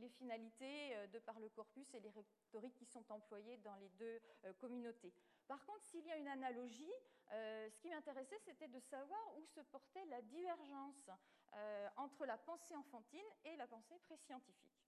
les 0.00 0.08
finalités, 0.08 0.94
de 1.12 1.18
par 1.18 1.38
le 1.38 1.48
corpus 1.48 1.92
et 1.94 2.00
les 2.00 2.10
rhétoriques 2.10 2.74
qui 2.74 2.86
sont 2.86 3.04
employées 3.10 3.56
dans 3.58 3.76
les 3.76 3.88
deux 3.90 4.20
communautés. 4.60 5.12
Par 5.46 5.64
contre, 5.66 5.84
s'il 5.84 6.04
y 6.06 6.10
a 6.10 6.16
une 6.16 6.28
analogie, 6.28 6.92
euh, 7.32 7.70
ce 7.70 7.78
qui 7.78 7.88
m'intéressait, 7.88 8.38
c'était 8.44 8.68
de 8.68 8.80
savoir 8.80 9.20
où 9.38 9.46
se 9.46 9.60
portait 9.60 10.04
la 10.06 10.20
divergence 10.22 11.10
euh, 11.54 11.88
entre 11.96 12.26
la 12.26 12.36
pensée 12.36 12.74
enfantine 12.76 13.20
et 13.44 13.56
la 13.56 13.66
pensée 13.66 13.98
préscientifique. 14.00 14.80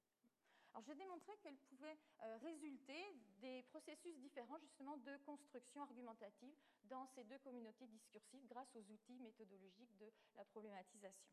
Alors, 0.72 0.82
j'ai 0.82 0.94
démontré 0.94 1.32
qu'elle 1.42 1.56
pouvait 1.56 1.96
euh, 2.22 2.36
résulter 2.38 3.14
des 3.40 3.62
processus 3.64 4.16
différents, 4.18 4.58
justement, 4.58 4.96
de 4.96 5.16
construction 5.18 5.82
argumentative 5.82 6.54
dans 6.85 7.07
ces 7.14 7.25
deux 7.25 7.38
communautés 7.38 7.87
discursives 7.87 8.47
grâce 8.47 8.75
aux 8.76 8.91
outils 8.91 9.19
méthodologiques 9.19 9.97
de 9.99 10.11
la 10.37 10.45
problématisation. 10.45 11.29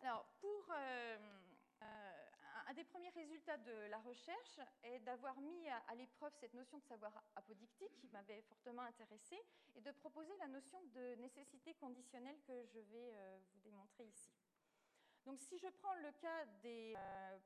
Alors, 0.00 0.24
pour 0.40 0.72
un 2.68 2.74
des 2.74 2.84
premiers 2.84 3.08
résultats 3.10 3.56
de 3.56 3.72
la 3.90 3.98
recherche 3.98 4.60
est 4.82 4.98
d'avoir 5.00 5.40
mis 5.40 5.68
à, 5.68 5.94
l'épreuve 5.94 6.32
cette 6.38 6.52
notion 6.52 6.78
de 6.78 6.84
savoir 6.84 7.12
apodictique 7.34 7.96
qui 7.96 8.08
m'avait 8.08 8.42
fortement 8.42 8.82
intéressée 8.82 9.42
et 9.74 9.80
de 9.80 9.90
proposer 9.90 10.36
la 10.38 10.48
notion 10.48 10.78
de 10.94 11.14
nécessité 11.14 11.72
conditionnelle 11.74 12.36
que 12.46 12.66
je 12.66 12.78
vais 12.78 13.14
euh, 13.14 13.38
vous 13.52 13.60
démontrer 13.60 14.04
ici. 14.04 14.30
Donc 15.24 15.40
si 15.40 15.58
je 15.58 15.68
prends 15.68 15.94
le 15.94 16.12
cas 16.20 16.44
des 16.62 16.94
euh, 16.96 17.37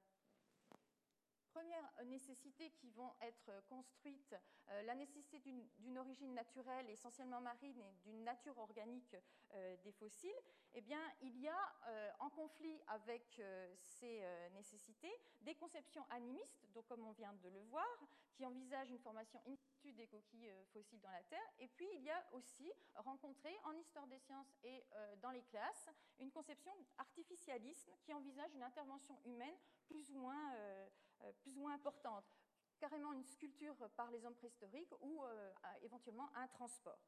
premières 1.52 1.92
nécessités 2.06 2.70
qui 2.70 2.90
vont 2.90 3.12
être 3.20 3.50
construites, 3.68 4.34
euh, 4.70 4.82
la 4.82 4.94
nécessité 4.94 5.38
d'une 5.78 5.98
origine 5.98 6.32
naturelle, 6.34 6.88
essentiellement 6.90 7.40
marine, 7.40 7.78
et 7.78 8.08
d'une 8.08 8.24
nature 8.24 8.58
organique 8.58 9.16
euh, 9.54 9.76
des 9.84 9.92
fossiles, 9.92 10.30
eh 10.74 10.80
bien, 10.80 11.00
il 11.20 11.38
y 11.38 11.48
a 11.48 11.74
euh, 11.86 12.10
en 12.20 12.30
conflit 12.30 12.80
avec 12.88 13.40
ces 13.82 14.22
nécessités 14.54 15.12
des 15.42 15.54
conceptions 15.54 16.04
animistes, 16.10 16.66
donc 16.72 16.86
comme 16.86 17.06
on 17.06 17.12
vient 17.12 17.34
de 17.34 17.48
le 17.48 17.60
voir, 17.64 17.86
qui 18.32 18.46
envisagent 18.46 18.90
une 18.90 18.98
formation 18.98 19.40
in 19.46 19.54
situ 19.54 19.92
des 19.92 20.06
coquilles 20.06 20.50
fossiles 20.72 21.00
dans 21.00 21.10
la 21.10 21.22
Terre. 21.24 21.52
Et 21.58 21.68
puis, 21.68 21.86
il 21.94 22.02
y 22.02 22.10
a 22.10 22.24
aussi 22.32 22.72
rencontré 22.94 23.54
en 23.64 23.72
histoire 23.74 24.06
des 24.06 24.18
sciences 24.18 24.56
et 24.64 24.82
dans 25.20 25.30
les 25.30 25.42
classes 25.42 25.90
une 26.18 26.30
conception 26.30 26.72
artificialiste 26.96 27.90
qui 28.00 28.14
envisage 28.14 28.54
une 28.54 28.62
intervention 28.62 29.18
humaine 29.24 29.56
plus 29.92 30.10
ou 30.12 30.18
moins 30.18 30.54
euh, 30.54 30.88
plus 31.42 31.56
ou 31.56 31.60
moins 31.60 31.74
importante, 31.74 32.24
carrément 32.78 33.12
une 33.12 33.24
sculpture 33.24 33.76
par 33.96 34.10
les 34.10 34.24
hommes 34.24 34.34
préhistoriques 34.34 34.92
ou 35.00 35.24
euh, 35.24 35.52
éventuellement 35.82 36.28
un 36.34 36.46
transport. 36.48 36.98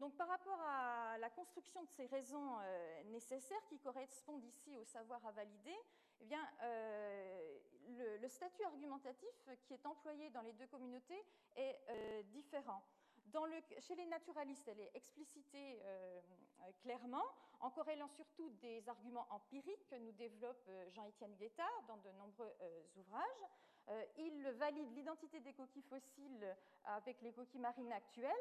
Donc 0.00 0.16
par 0.16 0.28
rapport 0.28 0.60
à 0.60 1.16
la 1.18 1.30
construction 1.30 1.82
de 1.84 1.88
ces 1.90 2.06
raisons 2.06 2.58
euh, 2.60 3.04
nécessaires 3.04 3.64
qui 3.68 3.78
correspondent 3.78 4.44
ici 4.44 4.76
au 4.76 4.84
savoir 4.84 5.24
à 5.24 5.30
valider, 5.30 5.76
eh 6.20 6.24
bien, 6.24 6.48
le, 8.20 8.28
statut 8.28 8.62
argumentatif 8.64 9.48
qui 9.64 9.74
est 9.74 9.84
employé 9.84 10.30
dans 10.30 10.42
les 10.42 10.52
deux 10.52 10.66
communautés 10.68 11.22
est 11.56 12.22
différent. 12.30 12.82
Chez 13.80 13.94
les 13.96 14.06
naturalistes, 14.06 14.68
elle 14.68 14.80
est 14.80 14.90
explicitée 14.94 15.82
clairement, 16.82 17.24
en 17.60 17.70
corrélant 17.70 18.08
surtout 18.08 18.50
des 18.60 18.86
arguments 18.88 19.26
empiriques 19.30 19.86
que 19.88 19.96
nous 19.96 20.12
développe 20.12 20.64
euh, 20.68 20.90
Jean-Étienne 20.90 21.34
Guettard 21.36 21.82
dans 21.88 21.96
de 21.96 22.10
nombreux 22.12 22.52
euh, 22.60 22.82
ouvrages. 22.96 23.46
Euh, 23.88 24.04
il 24.18 24.50
valide 24.52 24.94
l'identité 24.94 25.40
des 25.40 25.52
coquilles 25.52 25.82
fossiles 25.82 26.56
avec 26.84 27.20
les 27.22 27.32
coquilles 27.32 27.60
marines 27.60 27.92
actuelles 27.92 28.32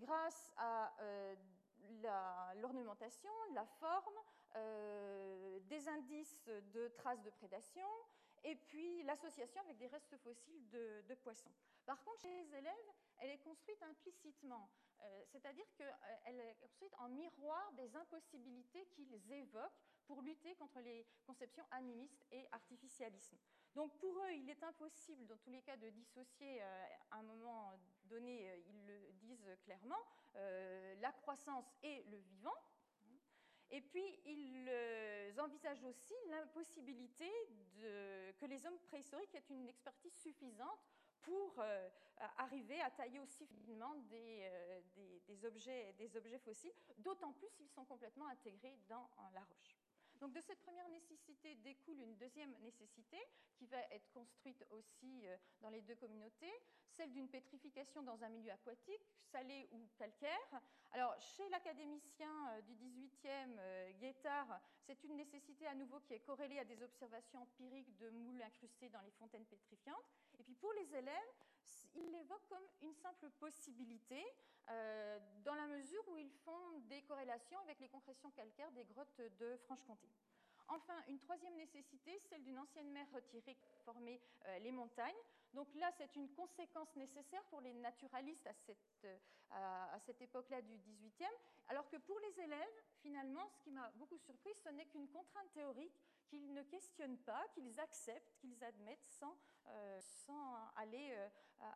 grâce 0.00 0.50
à 0.56 0.90
l'ornementation, 2.56 3.30
la, 3.52 3.66
forme, 3.66 4.18
des 5.68 5.86
indices 5.86 6.48
de 6.72 6.88
traces 6.96 7.22
de 7.22 7.28
prédation 7.28 7.86
et 8.44 8.56
puis 8.56 9.02
l'association 9.04 9.60
avec 9.62 9.78
des 9.78 9.86
restes 9.86 10.16
fossiles 10.18 10.68
de, 10.70 11.14
poissons. 11.22 11.50
Par 11.86 12.02
contre, 12.04 12.20
chez 12.20 12.28
les 12.28 12.54
élèves, 12.56 12.92
elle 13.18 13.30
est 13.30 13.38
construite 13.38 13.82
implicitement. 13.82 14.68
Euh, 15.00 15.22
c'est-à-dire 15.32 15.66
qu'elle 15.76 16.38
est 16.38 16.54
construite 16.60 16.94
en 16.98 17.08
miroir 17.08 17.72
des 17.72 17.94
impossibilités 17.96 18.86
qu'ils 18.86 19.32
évoquent 19.32 19.80
pour 20.06 20.20
lutter 20.20 20.54
contre 20.56 20.80
les 20.80 21.06
conceptions 21.26 21.64
animistes 21.70 22.26
et 22.30 22.46
artificialisme. 22.52 23.38
Donc 23.74 23.98
pour 23.98 24.16
eux, 24.18 24.32
il 24.32 24.48
est 24.50 24.62
impossible, 24.62 25.26
dans 25.26 25.38
tous 25.38 25.50
les 25.50 25.62
cas, 25.62 25.76
de 25.76 25.88
dissocier 25.88 26.62
euh, 26.62 26.86
à 27.10 27.18
un 27.18 27.22
moment 27.22 27.72
donné, 28.04 28.50
euh, 28.50 28.56
ils 28.68 28.86
le 28.86 29.12
disent 29.14 29.50
clairement, 29.64 29.98
la 31.00 31.12
croissance 31.12 31.72
et 31.84 32.02
le 32.10 32.16
vivant. 32.18 32.54
Et 33.74 33.80
puis, 33.80 34.04
ils 34.24 35.40
envisagent 35.40 35.82
aussi 35.82 36.14
l'impossibilité 36.28 37.28
que 38.38 38.46
les 38.46 38.64
hommes 38.66 38.78
préhistoriques 38.86 39.34
aient 39.34 39.50
une 39.50 39.68
expertise 39.68 40.14
suffisante 40.14 40.78
pour 41.22 41.56
euh, 41.58 41.88
arriver 42.38 42.80
à 42.82 42.90
tailler 42.90 43.18
aussi 43.18 43.46
finement 43.46 43.96
euh, 44.12 44.80
des, 45.26 45.44
objets, 45.44 45.92
des 45.98 46.16
objets 46.16 46.38
fossiles, 46.38 46.72
d'autant 46.98 47.32
plus 47.32 47.48
s'ils 47.48 47.68
sont 47.68 47.84
complètement 47.84 48.28
intégrés 48.28 48.78
dans 48.88 49.10
la 49.32 49.40
roche. 49.40 49.83
Donc 50.20 50.32
de 50.32 50.40
cette 50.40 50.60
première 50.60 50.88
nécessité 50.88 51.54
découle 51.56 52.00
une 52.00 52.16
deuxième 52.16 52.54
nécessité 52.60 53.18
qui 53.54 53.66
va 53.66 53.78
être 53.90 54.10
construite 54.12 54.64
aussi 54.70 55.26
euh, 55.26 55.36
dans 55.60 55.70
les 55.70 55.82
deux 55.82 55.96
communautés, 55.96 56.52
celle 56.88 57.12
d'une 57.12 57.28
pétrification 57.28 58.02
dans 58.02 58.22
un 58.22 58.28
milieu 58.28 58.52
aquatique, 58.52 59.06
salé 59.30 59.68
ou 59.72 59.88
calcaire. 59.96 60.60
Alors 60.92 61.14
chez 61.20 61.48
l'académicien 61.48 62.60
du 62.62 62.74
18e, 62.74 63.98
Guettard, 63.98 64.60
c'est 64.86 65.02
une 65.04 65.16
nécessité 65.16 65.66
à 65.66 65.74
nouveau 65.74 65.98
qui 66.00 66.14
est 66.14 66.20
corrélée 66.20 66.58
à 66.58 66.64
des 66.64 66.80
observations 66.82 67.42
empiriques 67.42 67.96
de 67.96 68.10
moules 68.10 68.42
incrustés 68.42 68.88
dans 68.90 69.00
les 69.00 69.10
fontaines 69.10 69.46
pétrifiantes. 69.46 70.04
Et 70.38 70.44
puis 70.44 70.54
pour 70.54 70.72
les 70.74 70.94
élèves, 70.94 71.32
ils 71.94 72.10
l'évoquent 72.10 72.48
comme 72.48 72.66
une 72.82 72.94
simple 72.94 73.30
possibilité, 73.40 74.24
euh, 74.70 75.18
dans 75.44 75.54
la 75.54 75.63
avec 77.16 77.80
les 77.80 77.88
concrétions 77.88 78.30
calcaires 78.30 78.70
des 78.72 78.84
grottes 78.84 79.20
de 79.38 79.56
Franche-Comté. 79.64 80.08
Enfin, 80.68 80.94
une 81.08 81.18
troisième 81.18 81.54
nécessité, 81.56 82.18
celle 82.28 82.42
d'une 82.42 82.58
ancienne 82.58 82.90
mer 82.90 83.06
retirée 83.12 83.54
qui 83.54 83.74
formait 83.84 84.20
euh, 84.46 84.58
les 84.60 84.72
montagnes. 84.72 85.14
Donc 85.52 85.68
là, 85.74 85.90
c'est 85.98 86.16
une 86.16 86.30
conséquence 86.30 86.88
nécessaire 86.96 87.44
pour 87.44 87.60
les 87.60 87.74
naturalistes 87.74 88.46
à 88.46 88.54
cette, 88.54 89.04
euh, 89.04 89.98
cette 90.06 90.20
époque-là 90.22 90.62
du 90.62 90.76
18e, 90.78 91.26
alors 91.68 91.88
que 91.88 91.98
pour 91.98 92.18
les 92.20 92.40
élèves, 92.40 92.82
finalement, 93.02 93.46
ce 93.48 93.58
qui 93.60 93.70
m'a 93.70 93.90
beaucoup 93.96 94.18
surpris, 94.18 94.54
ce 94.64 94.70
n'est 94.70 94.86
qu'une 94.86 95.08
contrainte 95.08 95.52
théorique 95.52 96.00
qu'ils 96.26 96.52
ne 96.52 96.62
questionnent 96.62 97.18
pas, 97.18 97.46
qu'ils 97.54 97.78
acceptent, 97.78 98.34
qu'ils 98.38 98.64
admettent 98.64 99.04
sans, 99.04 99.36
euh, 99.68 100.00
sans 100.00 100.56
aller, 100.76 101.14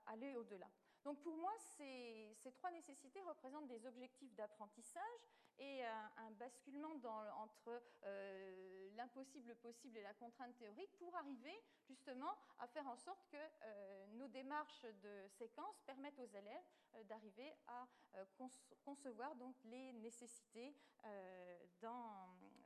aller 0.06 0.34
au-delà. 0.34 0.68
Donc 1.04 1.20
pour 1.22 1.36
moi, 1.36 1.52
ces, 1.76 2.36
trois 2.54 2.70
nécessités 2.70 3.22
représentent 3.22 3.68
des 3.68 3.86
objectifs 3.86 4.34
d'apprentissage 4.34 5.28
et 5.58 5.84
un, 5.84 6.30
basculement 6.32 6.94
entre 7.36 7.82
euh, 8.04 8.90
l'impossible 8.96 9.54
possible 9.56 9.96
et 9.96 10.02
la 10.02 10.14
contrainte 10.14 10.56
théorique 10.56 10.96
pour 10.98 11.14
arriver 11.16 11.60
justement 11.86 12.36
à 12.58 12.66
faire 12.66 12.86
en 12.86 12.96
sorte 12.96 13.26
que 13.28 14.16
nos 14.16 14.28
démarches 14.28 14.86
de 15.02 15.26
séquence 15.28 15.80
permettent 15.86 16.18
aux 16.18 16.26
élèves 16.26 17.04
d'arriver 17.04 17.52
à 17.66 17.86
concevoir 18.84 19.34
donc 19.36 19.56
les 19.64 19.92
nécessités 19.94 20.74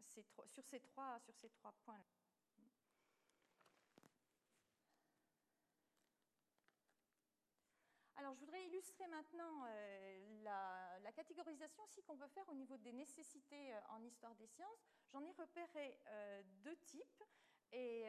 sur, 0.05 0.47
ces 0.65 0.81
trois, 0.81 1.19
sur 1.21 1.35
ces 1.35 1.51
trois 1.51 1.73
points-là. 1.85 2.05
Alors, 8.23 8.35
je 8.35 8.39
voudrais 8.39 8.65
illustrer 8.67 9.09
maintenant 9.09 9.65
euh, 9.67 10.45
la, 10.45 11.11
catégorisation 11.11 11.83
aussi 11.83 12.05
qu'on 12.05 12.17
peut 12.17 12.29
faire 12.29 12.49
au 12.49 12.55
niveau 12.55 12.77
des 12.77 12.93
nécessités 12.93 13.75
euh, 13.75 13.81
en 13.89 14.01
histoire 14.05 14.33
des 14.37 14.47
sciences. 14.47 14.87
J'en 15.11 15.25
ai 15.25 15.33
repéré 15.33 15.99
euh, 16.07 16.43
deux 16.63 16.77
types. 16.77 17.25
Et 17.73 18.05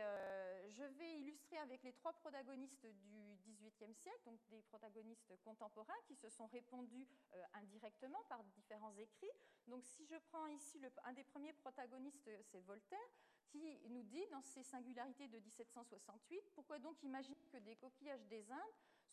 je 0.72 0.84
vais 0.84 1.20
illustrer 1.20 1.58
avec 1.60 1.84
les 1.84 1.94
trois 1.94 2.12
protagonistes 2.12 2.86
du 2.86 3.38
XVIIIe 3.46 3.96
siècle, 3.96 4.20
donc 4.26 4.38
des 4.50 4.62
protagonistes 4.64 5.34
contemporains 5.42 6.02
qui 6.06 6.18
se 6.18 6.28
sont 6.28 6.48
répondus 6.48 7.08
indirectement 7.54 8.22
par 8.28 8.44
différents 8.44 8.94
écrits. 8.98 9.32
Donc 9.68 9.86
si 9.86 10.06
je 10.06 10.18
prends 10.28 10.48
ici 10.48 10.82
un 11.06 11.14
des 11.14 11.24
premiers 11.24 11.54
protagonistes, 11.54 12.30
c'est 12.52 12.60
Voltaire, 12.60 13.00
qui 13.48 13.80
nous 13.88 14.04
dit 14.04 14.28
dans 14.32 14.42
ses 14.42 14.64
singularités 14.64 15.30
de 15.30 15.40
1768, 15.40 16.42
pourquoi 16.56 16.78
donc 16.80 17.02
imaginer 17.02 17.46
que 17.50 17.58
des 17.60 17.78
coquillages 17.78 18.26
des 18.26 18.52
Indes 18.52 18.60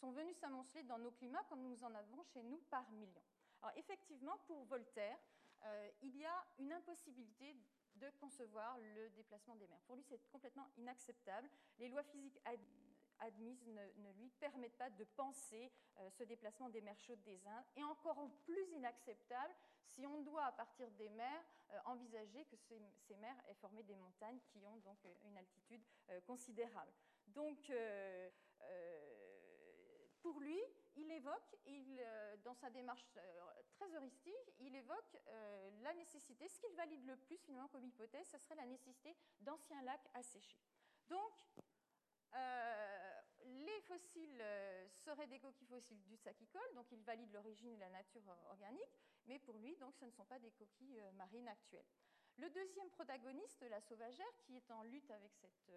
sont 0.00 0.10
venus 0.12 0.36
s'amonceler 0.38 0.82
dans 0.84 0.98
nos 0.98 1.10
climats 1.10 1.44
comme 1.48 1.62
nous 1.62 1.84
en 1.84 1.94
avons 1.94 2.22
chez 2.32 2.42
nous 2.42 2.58
par 2.70 2.90
millions. 2.92 3.22
Alors 3.62 3.76
effectivement, 3.76 4.38
pour 4.46 4.64
Voltaire, 4.64 5.18
euh, 5.64 5.90
il 6.00 6.16
y 6.16 6.24
a 6.24 6.46
une 6.58 6.72
impossibilité 6.72 7.54
de 7.96 8.08
concevoir 8.18 8.78
le 8.78 9.10
déplacement 9.10 9.56
des 9.56 9.66
mers. 9.66 9.80
Pour 9.80 9.96
lui, 9.96 10.04
c'est 10.04 10.20
complètement 10.30 10.66
inacceptable. 10.78 11.50
Les 11.78 11.88
lois 11.88 12.02
physiques 12.04 12.40
admises 13.18 13.66
ne, 13.66 14.12
lui 14.12 14.30
permettent 14.40 14.78
pas 14.78 14.88
de 14.88 15.04
penser 15.04 15.70
euh, 15.98 16.08
ce 16.10 16.24
déplacement 16.24 16.70
des 16.70 16.80
mers 16.80 16.98
chaudes 17.00 17.22
des 17.24 17.46
Indes, 17.46 17.64
et 17.76 17.84
encore 17.84 18.26
plus 18.46 18.64
inacceptable 18.72 19.54
si 19.84 20.06
on 20.06 20.22
doit, 20.22 20.44
à 20.44 20.52
partir 20.52 20.90
des 20.92 21.10
mers, 21.10 21.44
euh, 21.72 21.78
envisager 21.84 22.46
que 22.46 22.56
ces, 22.56 23.16
mers 23.16 23.36
aient 23.48 23.54
formé 23.54 23.82
des 23.82 23.96
montagnes 23.96 24.40
qui 24.46 24.64
ont 24.64 24.76
donc 24.78 24.98
une 25.24 25.36
altitude 25.36 25.82
considérable. 26.26 26.92
Donc, 27.26 27.70
pour 30.22 30.40
lui, 30.40 30.60
il 30.96 31.10
évoque, 31.10 31.56
euh, 31.66 32.36
dans 32.38 32.54
sa 32.54 32.70
démarche 32.70 33.04
euh, 33.16 33.62
très 33.72 33.92
heuristique, 33.94 34.54
il 34.58 34.74
évoque 34.74 35.16
euh, 35.28 35.70
la 35.82 35.94
nécessité, 35.94 36.48
ce 36.48 36.58
qu'il 36.58 36.74
valide 36.76 37.04
le 37.06 37.16
plus 37.16 37.38
finalement 37.38 37.68
comme 37.68 37.84
hypothèse, 37.84 38.28
ce 38.28 38.38
serait 38.38 38.56
la 38.56 38.66
nécessité 38.66 39.16
d'anciens 39.40 39.82
lacs 39.82 40.08
asséchés. 40.14 40.60
Donc, 41.08 41.32
les 43.42 43.80
fossiles 43.80 44.44
seraient 44.92 45.26
des 45.26 45.40
coquilles 45.40 45.66
fossiles 45.66 46.02
du 46.04 46.16
saccicole, 46.16 46.74
donc 46.74 46.86
il 46.92 47.02
valide 47.02 47.32
l'origine 47.32 47.72
et 47.72 47.78
la 47.78 47.88
nature 47.90 48.22
organique, 48.50 49.00
mais 49.26 49.38
pour 49.40 49.58
lui, 49.58 49.76
donc, 49.76 49.96
ce 49.96 50.04
ne 50.04 50.10
sont 50.10 50.24
pas 50.24 50.38
des 50.38 50.52
coquilles 50.52 51.02
marines 51.14 51.48
actuelles. 51.48 51.88
Le 52.38 52.48
deuxième 52.50 52.88
protagoniste, 52.90 53.64
la 53.68 53.80
sauvagère, 53.80 54.36
qui 54.38 54.56
est 54.56 54.70
en 54.70 54.82
lutte 54.84 55.10
avec 55.10 55.32
cette 55.34 55.70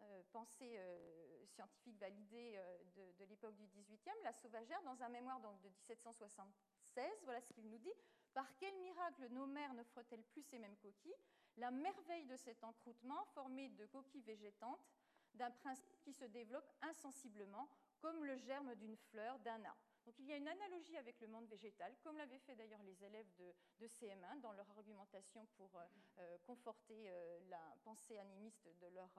euh, 0.00 0.22
pensée 0.32 0.76
euh, 0.78 1.46
scientifique 1.46 1.98
validée 1.98 2.60
de, 2.96 3.12
de 3.18 3.24
l'époque 3.24 3.56
du 3.56 3.66
XVIIIe, 3.66 4.22
la 4.22 4.32
sauvagère, 4.32 4.82
dans 4.82 5.02
un 5.02 5.08
mémoire 5.08 5.40
donc, 5.40 5.60
de 5.62 5.68
1776, 5.68 7.04
voilà 7.24 7.40
ce 7.40 7.52
qu'il 7.52 7.68
nous 7.68 7.78
dit. 7.78 7.94
Par 8.34 8.56
quel 8.56 8.74
miracle 8.78 9.26
nos 9.30 9.46
mères 9.46 9.74
n'offrent-elles 9.74 10.22
plus 10.24 10.42
ces 10.42 10.58
mêmes 10.58 10.76
coquilles? 10.76 11.16
La 11.56 11.70
merveille 11.70 12.26
de 12.26 12.36
cet 12.36 12.62
encroûtement 12.62 13.24
formé 13.34 13.68
de 13.70 13.86
coquilles 13.86 14.22
végétantes, 14.22 14.86
d'un 15.34 15.50
principe 15.50 16.00
qui 16.00 16.12
se 16.12 16.24
développe 16.24 16.70
insensiblement, 16.82 17.68
comme 18.00 18.24
le 18.24 18.36
germe 18.36 18.74
d'une 18.76 18.96
fleur, 18.96 19.38
d'un 19.40 19.64
arbre. 19.64 19.89
Donc 20.06 20.18
il 20.18 20.26
y 20.26 20.32
a 20.32 20.36
une 20.36 20.48
analogie 20.48 20.96
avec 20.96 21.20
le 21.20 21.28
monde 21.28 21.46
végétal, 21.48 21.94
comme 22.02 22.16
l'avaient 22.16 22.38
fait 22.38 22.56
d'ailleurs 22.56 22.82
les 22.82 23.04
élèves 23.04 23.30
de, 23.38 23.54
de, 23.78 23.86
CM1 23.86 24.40
dans 24.40 24.52
leur 24.52 24.68
argumentation 24.70 25.46
pour 25.56 25.76
euh, 25.76 25.84
euh 26.18 26.38
conforter 26.46 27.10
euh, 27.10 27.40
la 27.48 27.76
pensée 27.84 28.18
animiste 28.18 28.68
de 28.80 28.86
leurs 28.88 29.14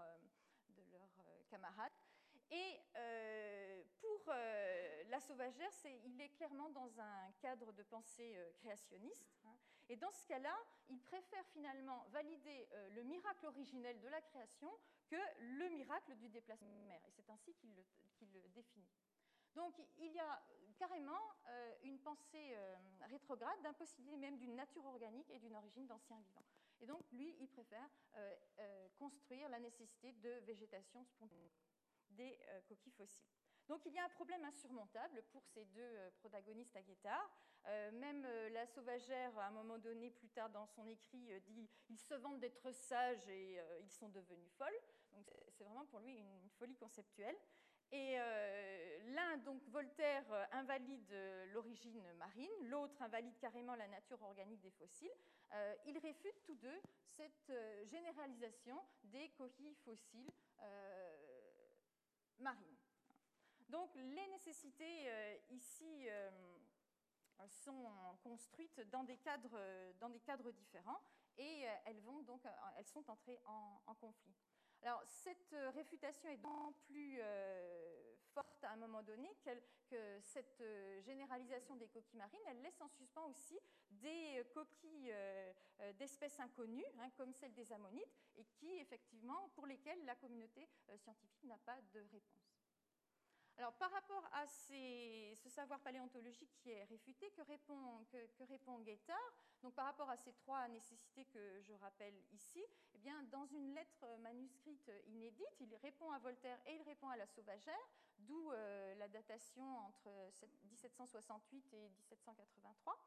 leur, 0.92 1.10
camarades. 1.50 1.94
Et 2.50 2.80
pour 4.02 4.34
la 5.10 5.20
sauvagère, 5.22 5.72
il 6.04 6.20
est 6.20 6.30
clairement 6.30 6.70
dans 6.70 7.00
un 7.00 7.32
cadre 7.42 7.72
de 7.72 7.84
pensée 7.84 8.38
créationniste. 8.58 9.34
Hein, 9.46 9.56
et 9.88 9.96
dans 9.96 10.12
ce 10.12 10.26
cas-là, 10.26 10.56
il 10.90 11.02
préfère 11.02 11.46
finalement 11.48 12.06
valider 12.10 12.68
le 12.92 13.04
miracle 13.04 13.46
originel 13.46 14.00
de 14.02 14.08
la 14.10 14.22
création 14.22 14.70
que 15.12 15.18
le 15.40 15.70
miracle 15.70 16.16
du 16.16 16.30
déplacement 16.30 16.74
de 16.76 16.86
mer. 16.86 17.02
Et 17.06 17.12
c'est 17.12 17.30
ainsi 17.30 17.54
qu'il 17.56 17.74
le, 17.76 17.84
qu 18.18 18.26
le, 18.34 18.48
définit. 18.50 18.91
Donc 19.56 19.82
il 19.98 20.12
y 20.12 20.20
a 20.20 20.42
carrément 20.78 21.22
euh, 21.48 21.74
une 21.84 22.00
pensée 22.00 22.56
euh, 22.56 22.76
rétrograde 23.10 23.62
d'impossibilité 23.62 24.18
même 24.18 24.38
d'une 24.38 24.56
nature 24.56 24.86
organique 24.86 25.30
et 25.30 25.40
d'une 25.40 25.56
origine 25.56 25.86
d'anciens 25.86 26.20
vivants. 26.20 26.46
Et 26.82 26.88
donc 26.88 27.04
lui, 27.12 27.36
il 27.40 27.48
préfère 27.48 27.90
euh, 28.16 28.36
euh 28.60 28.88
construire 28.98 29.48
la 29.50 29.60
nécessité 29.60 30.12
de 30.14 30.32
végétation 30.46 31.04
spontanée 31.06 31.52
des 32.10 32.38
euh, 32.50 32.62
coquilles 32.68 32.92
fossiles. 32.94 33.28
Donc 33.68 33.86
il 33.86 33.94
y 33.94 34.00
a 34.00 34.06
un 34.06 34.10
problème 34.10 34.44
insurmontable 34.44 35.24
pour 35.32 35.46
ces 35.46 35.66
deux 35.66 35.82
euh, 35.82 36.10
protagonistes 36.20 36.76
à 36.76 36.82
Guettard. 36.82 37.30
même 37.94 38.24
la 38.52 38.66
sauvagère, 38.66 39.38
à 39.38 39.46
un 39.46 39.52
moment 39.52 39.78
donné, 39.78 40.10
plus 40.10 40.30
tard 40.30 40.50
dans 40.50 40.66
son 40.66 40.88
écrit, 40.88 41.30
dit 41.42 41.70
ils 41.90 42.00
se 42.00 42.16
vantent 42.16 42.40
d'être 42.40 42.72
sages 42.72 43.28
et 43.30 43.60
ils 43.82 43.92
sont 43.92 44.10
devenus 44.10 44.52
folles. 44.58 44.82
Donc 45.12 45.30
c'est 45.52 45.64
vraiment 45.64 45.86
pour 45.86 46.00
lui 46.00 46.16
une 46.18 46.50
folie 46.58 46.76
conceptuelle. 46.76 47.38
Et 47.94 48.16
euh, 48.18 49.00
l'un, 49.14 49.38
donc 49.40 49.62
Voltaire, 49.68 50.24
euh, 50.32 50.46
invalide 50.54 51.12
euh, 51.12 51.46
l'origine 51.48 52.02
marine, 52.14 52.50
l'autre 52.70 53.02
invalide 53.02 53.38
carrément 53.40 53.76
la 53.76 53.88
nature 53.88 54.22
organique 54.22 54.62
des 54.62 54.72
fossiles. 54.72 55.12
Euh, 55.54 55.76
ils 55.86 55.98
réfutent 55.98 56.42
tous 56.44 56.56
deux 56.56 56.82
cette 57.18 57.52
généralisation 57.84 58.82
des 59.04 59.30
coquilles 59.32 59.76
fossiles 59.84 60.32
marines. 62.40 62.78
Donc 63.68 63.94
les 63.96 64.28
nécessités 64.28 65.12
ici 65.50 66.08
sont 67.48 67.92
construites 68.24 68.80
dans 68.90 69.04
des 69.04 69.18
cadres, 69.18 70.52
différents 70.54 71.02
et 71.38 71.66
elles, 71.86 72.00
vont 72.00 72.22
donc, 72.22 72.42
elles 72.78 72.88
sont 72.88 73.08
entrées 73.10 73.40
en, 73.46 73.82
en 73.86 73.94
conflit. 73.96 74.34
Alors, 74.84 75.04
cette 75.06 75.54
euh, 75.54 75.70
réfutation 75.70 76.28
est 76.30 76.38
d'autant 76.38 76.74
plus 76.88 77.20
euh, 77.22 78.16
forte 78.34 78.64
à 78.64 78.72
un 78.72 78.78
moment 78.78 79.04
donné 79.04 79.30
que, 79.46 80.20
cette 80.22 80.62
euh, 80.62 81.02
généralisation 81.02 81.76
des 81.76 81.88
coquilles 81.88 82.18
marines, 82.18 82.40
elle 82.48 82.62
laisse 82.62 82.82
en 82.82 82.88
suspens 82.88 83.28
aussi 83.28 83.60
des 83.90 84.42
coquilles 84.54 85.14
d'espèces 86.00 86.40
inconnues, 86.40 86.86
hein, 87.00 87.10
comme 87.18 87.34
celle 87.34 87.54
des 87.54 87.72
ammonites, 87.74 88.24
et 88.38 88.46
qui, 88.46 88.80
effectivement, 88.80 89.50
pour 89.50 89.68
lesquelles 89.68 90.04
la 90.06 90.16
communauté 90.16 90.68
scientifique 90.98 91.44
n'a 91.44 91.58
pas 91.58 91.78
de 91.94 92.00
réponse. 92.00 92.52
Alors, 93.58 93.74
par 93.74 93.92
rapport 93.92 94.28
à 94.32 94.48
ce 94.48 95.50
savoir 95.50 95.82
paléontologique 95.82 96.56
qui 96.56 96.72
est 96.72 96.86
réfuté, 96.86 97.30
que 97.32 97.42
répond, 97.42 98.06
que, 98.10 98.26
que 98.38 98.44
répond 98.46 98.80
Guettard 98.80 99.36
Donc, 99.62 99.76
par 99.76 99.86
rapport 99.86 100.10
à 100.10 100.16
ces 100.16 100.32
trois 100.32 100.68
nécessités 100.70 101.26
que 101.26 101.62
je 101.62 101.74
rappelle 101.74 102.16
ici, 102.32 102.64
dans 103.32 103.46
une 103.46 103.74
lettre 103.74 104.06
manuscrite 104.20 104.92
inédite, 105.08 105.60
il 105.60 105.76
répond 105.78 106.12
à 106.12 106.20
Voltaire 106.20 106.60
et 106.66 106.76
il 106.76 106.82
répond 106.84 107.10
à 107.10 107.18
la 107.18 107.26
sauvagère, 107.26 107.90
d'où 108.20 108.52
euh, 108.52 108.96
la 108.96 109.08
datation 109.08 109.64
entre 109.80 110.10
1768 110.66 111.74
et 111.74 111.90
1783. 111.90 112.98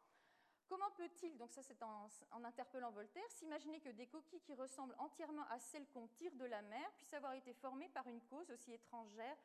Comment 0.66 0.90
peut-il, 0.96 1.37
donc 1.37 1.52
ça 1.52 1.62
c'est 1.62 1.83
en, 1.83 2.44
interpellant 2.44 2.90
Voltaire, 2.90 3.30
s'imaginer 3.30 3.80
que 3.80 3.90
des 3.90 4.07
coquilles 4.07 4.40
qui 4.40 4.54
ressemblent 4.54 4.94
entièrement 4.98 5.46
à 5.50 5.59
celles 5.61 5.87
qu'on 5.88 6.09
tire 6.09 6.35
de 6.37 6.46
la 6.46 6.62
mer 6.62 6.90
puissent 6.96 7.14
avoir 7.14 7.35
été 7.35 7.52
formées 7.52 7.90
par 7.90 8.09
une 8.09 8.22
cause 8.22 8.50
aussi 8.50 8.72
étrangère 8.72 9.37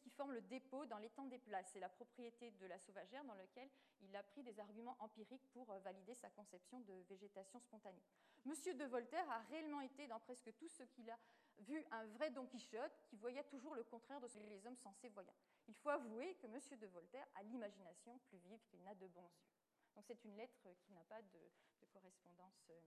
qui 0.00 0.10
forme 0.10 0.32
le 0.32 0.40
dépôt 0.42 0.86
dans 0.86 0.98
l'étang 0.98 1.24
des 1.26 1.38
places. 1.38 1.70
C'est 1.72 1.80
la 1.80 1.88
propriété 1.88 2.50
de 2.52 2.66
la 2.66 2.78
sauvagère 2.78 3.24
dans 3.24 3.34
laquelle 3.34 3.68
il 4.00 4.14
a 4.16 4.22
pris 4.22 4.42
des 4.42 4.58
arguments 4.60 4.96
empiriques 5.00 5.46
pour 5.52 5.70
euh, 5.70 5.78
valider 5.80 6.14
sa 6.14 6.30
conception 6.30 6.80
de 6.80 6.94
végétation 7.08 7.60
spontanée. 7.60 8.02
Monsieur 8.44 8.74
de 8.74 8.84
Voltaire 8.84 9.28
a 9.30 9.40
réellement 9.50 9.80
été, 9.80 10.06
dans 10.06 10.20
presque 10.20 10.54
tout 10.56 10.68
ce 10.68 10.82
qu'il 10.84 11.10
a 11.10 11.18
vu, 11.60 11.84
un 11.90 12.06
vrai 12.06 12.30
Don 12.30 12.46
Quichotte 12.46 12.98
qui 13.06 13.16
voyait 13.16 13.44
toujours 13.44 13.74
le 13.74 13.84
contraire 13.84 14.20
de 14.20 14.28
ce 14.28 14.38
que 14.38 14.46
les 14.46 14.66
hommes 14.66 14.76
censés 14.76 15.08
voyaient. 15.08 15.34
Il 15.66 15.74
faut 15.74 15.90
avouer 15.90 16.34
que 16.36 16.46
Monsieur 16.46 16.76
de 16.76 16.86
Voltaire 16.86 17.26
a 17.34 17.42
l'imagination 17.42 18.18
plus 18.28 18.38
vive 18.38 18.62
qu'il 18.70 18.82
n'a 18.82 18.94
de 18.94 19.06
bons 19.08 19.28
yeux. 19.28 19.48
Donc 19.94 20.04
c'est 20.06 20.24
une 20.24 20.36
lettre 20.36 20.68
qui 20.86 20.92
n'a 20.92 21.02
pas 21.08 21.20
de, 21.20 21.86
correspondance, 21.92 22.70
euh, 22.70 22.80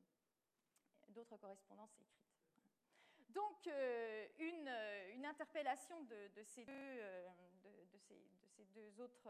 d'autres 1.10 1.38
correspondances 1.38 1.94
écrites. 2.00 2.31
Donc, 3.34 3.68
euh, 3.68 4.28
une, 4.40 4.68
euh, 4.68 5.14
une, 5.14 5.26
interpellation 5.26 6.02
de, 6.04 6.44
ces 6.44 6.66
deux, 6.66 6.72
euh, 6.74 7.28
de, 7.64 7.98
ces, 7.98 8.16
de, 8.16 8.48
ces, 8.56 8.66
deux, 8.66 9.02
autres 9.02 9.30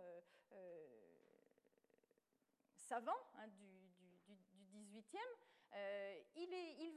savants 2.76 3.12
hein, 3.36 3.48
du, 3.48 3.92
du, 4.28 4.36
du, 4.54 4.80
18e. 4.80 5.18
Il, 5.74 5.78
est, 5.78 6.28
il, 6.36 6.41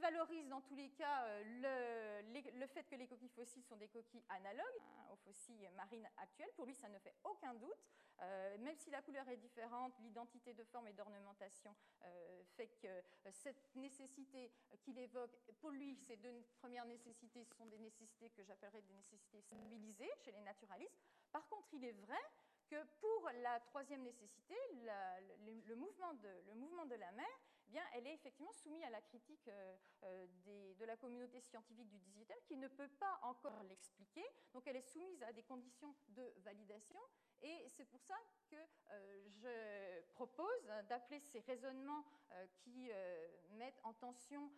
valorise 0.05 0.47
dans 0.47 0.61
tous 0.61 0.75
les 0.75 0.89
cas 0.91 1.25
le, 1.43 2.21
les, 2.31 2.41
le, 2.51 2.67
fait 2.67 2.83
que 2.83 2.95
les 2.95 3.07
coquilles 3.07 3.29
fossiles 3.29 3.63
sont 3.63 3.75
des 3.77 3.87
coquilles 3.87 4.23
analogues 4.29 4.81
hein, 4.81 5.05
aux 5.11 5.15
fossiles 5.15 5.69
marines 5.75 6.07
actuelles. 6.17 6.51
Pour 6.55 6.65
lui, 6.65 6.75
ça 6.75 6.89
ne 6.89 6.99
fait 6.99 7.15
aucun 7.23 7.53
doute. 7.55 7.79
Euh, 8.21 8.57
même 8.59 8.77
si 8.77 8.89
la 8.91 9.01
couleur 9.01 9.27
est 9.27 9.37
différente, 9.37 9.93
l'identité 9.99 10.53
de 10.53 10.63
forme 10.63 10.87
et 10.87 10.93
d'ornementation 10.93 11.75
euh, 12.03 12.43
fait 12.55 12.69
que 12.81 12.87
euh, 12.87 13.01
cette 13.31 13.75
nécessité 13.75 14.51
qu'il 14.79 14.97
évoque, 14.99 15.35
pour 15.59 15.71
lui, 15.71 15.97
ces 16.07 16.15
deux 16.17 16.45
premières 16.59 16.85
nécessités 16.85 17.43
sont 17.43 17.65
des 17.65 17.79
nécessités 17.79 18.29
que 18.29 18.43
j'appellerais 18.43 18.81
des 18.83 18.93
nécessités 18.93 19.41
stabilisées 19.41 20.11
chez 20.23 20.31
les 20.31 20.41
naturalistes. 20.41 21.01
Par 21.31 21.45
contre, 21.49 21.67
il 21.73 21.83
est 21.83 21.97
vrai 22.05 22.21
que 22.69 22.81
pour 23.01 23.29
la 23.41 23.59
troisième 23.59 24.03
nécessité, 24.03 24.55
le, 24.71 25.75
mouvement 25.75 26.13
de, 26.85 26.95
la 26.95 27.11
mer, 27.11 27.27
elle 27.93 28.07
est 28.07 28.13
effectivement 28.13 28.51
soumise 28.51 28.83
à 28.83 28.89
la 28.89 29.01
critique 29.01 29.47
euh, 29.47 29.75
euh 30.03 30.27
de 30.75 30.85
la 30.85 30.97
communauté 30.97 31.39
scientifique 31.39 31.87
du 31.87 31.97
18e 31.97 32.41
qui 32.45 32.57
ne 32.57 32.67
peut 32.67 32.89
pas 32.99 33.19
encore 33.23 33.63
l'expliquer. 33.63 34.25
Donc 34.53 34.67
elle 34.67 34.75
est 34.75 34.81
soumise 34.81 35.23
à 35.23 35.31
des 35.31 35.43
conditions 35.43 35.95
de 36.09 36.33
validation 36.43 36.99
et 37.41 37.67
c'est 37.69 37.85
pour 37.85 38.01
ça 38.01 38.15
que 38.49 38.55
euh, 38.55 39.29
je 39.29 40.01
propose 40.13 40.65
d'appeler 40.89 41.19
ces 41.19 41.39
raisonnements 41.41 42.03
qui 42.57 42.89
mettent 43.51 43.79
en 43.83 43.93
tension 43.93 44.51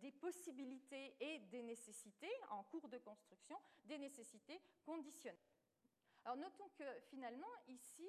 des 0.00 0.12
possibilités 0.12 1.16
et 1.20 1.38
des 1.50 1.62
nécessités 1.62 2.32
en 2.50 2.62
cours 2.64 2.88
de 2.88 2.98
construction, 2.98 3.56
des 3.84 3.98
nécessités 3.98 4.60
conditionnelles. 4.84 5.38
Notons 6.24 6.68
que 6.78 6.84
finalement, 7.10 7.50
ici, 7.68 8.08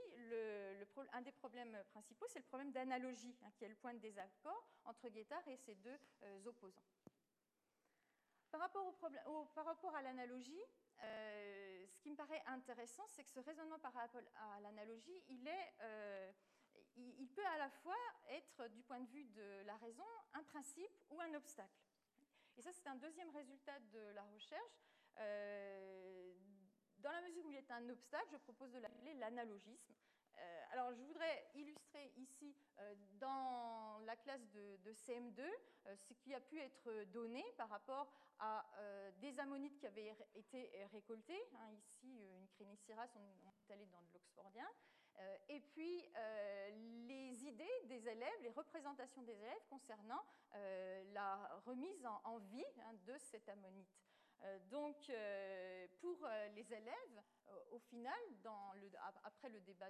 un 1.11 1.21
des 1.21 1.31
problèmes 1.31 1.77
principaux, 1.89 2.25
c'est 2.27 2.39
le 2.39 2.45
problème 2.45 2.71
d'analogie, 2.71 3.35
hein, 3.43 3.49
qui 3.55 3.65
est 3.65 3.69
le 3.69 3.75
point 3.75 3.93
de 3.93 3.99
désaccord 3.99 4.67
entre 4.85 5.09
Guettard 5.09 5.45
et 5.47 5.57
ses 5.57 5.75
deux 5.75 5.99
euh, 6.23 6.45
opposants. 6.45 6.83
Par 8.51 8.61
rapport, 9.65 9.95
à 9.95 10.01
l'analogie, 10.03 10.61
euh, 11.01 11.87
ce 11.87 11.99
qui 11.99 12.11
me 12.11 12.15
paraît 12.15 12.43
intéressant, 12.45 13.03
c'est 13.07 13.23
que 13.23 13.29
ce 13.31 13.39
raisonnement 13.39 13.79
par 13.79 13.93
rapport 13.93 14.21
à 14.35 14.59
l'analogie, 14.61 15.23
il, 15.29 15.49
euh, 15.81 16.31
il, 16.95 17.27
peut 17.29 17.45
à 17.47 17.57
la 17.57 17.69
fois 17.71 17.97
être, 18.29 18.67
du 18.67 18.83
point 18.83 18.99
de 18.99 19.09
vue 19.09 19.25
de 19.25 19.63
la 19.65 19.75
raison, 19.77 20.05
un 20.33 20.43
principe 20.43 21.03
ou 21.09 21.19
un 21.19 21.33
obstacle. 21.33 21.81
Et 22.55 22.61
ça, 22.61 22.71
c'est 22.71 22.87
un 22.87 22.95
deuxième 22.95 23.31
résultat 23.31 23.79
de 23.91 24.11
la 24.13 24.23
recherche. 24.25 24.85
Dans 27.03 27.11
la 27.11 27.21
mesure 27.21 27.45
où 27.45 27.51
il 27.51 27.57
est 27.57 27.71
un 27.71 27.87
obstacle, 27.89 28.27
je 28.31 28.37
propose 28.37 28.71
de 28.71 28.79
l'appeler 28.79 29.13
l'analogisme. 29.15 29.93
Euh, 30.39 30.63
alors, 30.71 30.93
je 30.93 31.01
voudrais 31.03 31.45
illustrer 31.53 32.11
ici, 32.17 32.55
euh, 32.79 32.95
dans 33.19 33.99
la 33.99 34.15
classe 34.15 34.49
de, 34.51 34.77
de 34.77 34.93
CM2, 34.93 35.41
euh, 35.41 35.95
ce 35.95 36.13
qui 36.13 36.33
a 36.33 36.39
pu 36.39 36.59
être 36.59 37.03
donné 37.11 37.43
par 37.57 37.69
rapport 37.69 38.11
à 38.39 38.65
des 39.21 39.39
ammonites 39.39 39.77
qui 39.77 39.87
avaient 39.87 40.13
été 40.33 40.69
récoltées. 40.91 41.41
Hein, 41.55 41.71
ici, 41.71 42.19
une 42.19 42.47
crénicirase, 42.49 43.09
on, 43.15 43.49
est 43.49 43.73
allé 43.73 43.85
dans 43.85 44.01
de 44.01 44.13
l'oxfordien. 44.13 44.67
et 45.47 45.61
puis 45.61 46.03
les 47.07 47.45
idées 47.45 47.85
des 47.85 48.05
élèves, 48.09 48.41
les 48.41 48.49
représentations 48.49 49.21
des 49.21 49.31
élèves 49.31 49.65
concernant 49.69 50.25
la 51.13 51.61
remise 51.65 52.05
en, 52.25 52.39
vie 52.39 52.65
hein, 52.81 52.93
de 53.05 53.17
cet 53.17 53.47
ammonite. 53.47 54.03
Donc, 54.69 55.11
pour 55.99 56.27
les 56.55 56.73
élèves, 56.73 57.21
au 57.71 57.79
final, 57.79 58.19
après 59.23 59.49
le 59.49 59.59
débat 59.61 59.89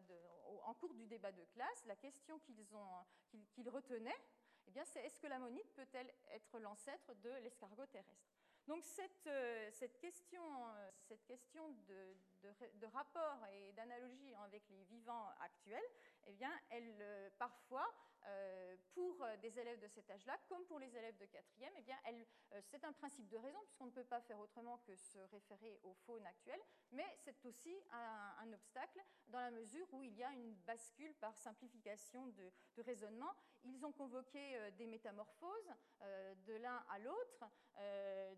en 0.65 0.73
cours 0.75 0.93
du 0.93 1.05
débat 1.07 1.31
de 1.31 1.43
classe, 1.53 1.85
la 1.85 1.95
question 1.95 2.39
qu'ils 2.39 3.69
retenaient, 3.69 4.21
eh 4.67 4.85
c'est 4.85 5.01
est-ce 5.05 5.19
que 5.19 5.27
l'ammonite 5.27 5.71
peut-elle 5.73 6.11
être 6.31 6.59
l'ancêtre 6.59 7.13
de 7.15 7.29
l'escargot 7.43 7.85
terrestre? 7.87 8.33
Donc 8.67 8.83
cette, 8.83 9.27
euh, 9.27 9.69
question, 9.99 10.41
euh, 10.67 10.89
cette 11.07 11.25
question 11.25 11.69
de, 11.87 12.85
rapport 12.93 13.39
et 13.51 13.73
d'analogie 13.73 14.33
avec 14.35 14.63
les 14.69 14.83
vivants 14.85 15.27
actuels, 15.41 15.83
eh 16.27 16.33
bien, 16.33 16.51
elle, 16.69 16.97
euh, 17.01 17.29
parfois, 17.37 17.87
euh, 18.25 18.77
pour 18.93 19.25
des 19.41 19.59
élèves 19.59 19.81
de 19.81 19.87
cet 19.87 20.09
âge-là, 20.09 20.37
comme 20.47 20.65
pour 20.65 20.79
les 20.79 20.95
élèves 20.95 21.17
de 21.17 21.25
quatrième, 21.25 21.73
eh 21.77 21.81
bien, 21.81 21.97
euh, 22.07 22.61
c'est 22.61 22.83
un 22.85 22.93
principe 22.93 23.27
de 23.27 23.37
raison, 23.37 23.59
puisqu'on 23.63 23.87
ne 23.87 23.91
peut 23.91 24.05
pas 24.05 24.21
faire 24.21 24.39
autrement 24.39 24.77
que 24.79 24.95
se 24.95 25.17
référer 25.31 25.77
aux 25.83 25.93
faunes 26.05 26.25
actuelles, 26.25 26.61
mais 26.91 27.05
c'est 27.23 27.45
aussi 27.45 27.75
un, 27.91 28.53
obstacle 28.53 28.99
dans 29.27 29.39
la 29.39 29.51
mesure 29.51 29.87
où 29.93 30.03
il 30.03 30.13
y 30.13 30.23
a 30.23 30.31
une 30.31 30.53
bascule 30.65 31.13
par 31.15 31.35
simplification 31.37 32.27
de, 32.27 32.51
raisonnement. 32.77 33.33
Ils 33.63 33.85
ont 33.85 33.91
convoqué 33.91 34.71
des 34.77 34.85
métamorphoses 34.85 35.73
de 36.01 36.53
l'un 36.55 36.83
à 36.89 36.99
l'autre, 36.99 37.45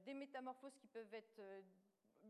des 0.05 0.13
métamorphoses 0.13 0.75
qui 0.77 0.87
peuvent 0.87 1.13
être 1.13 1.41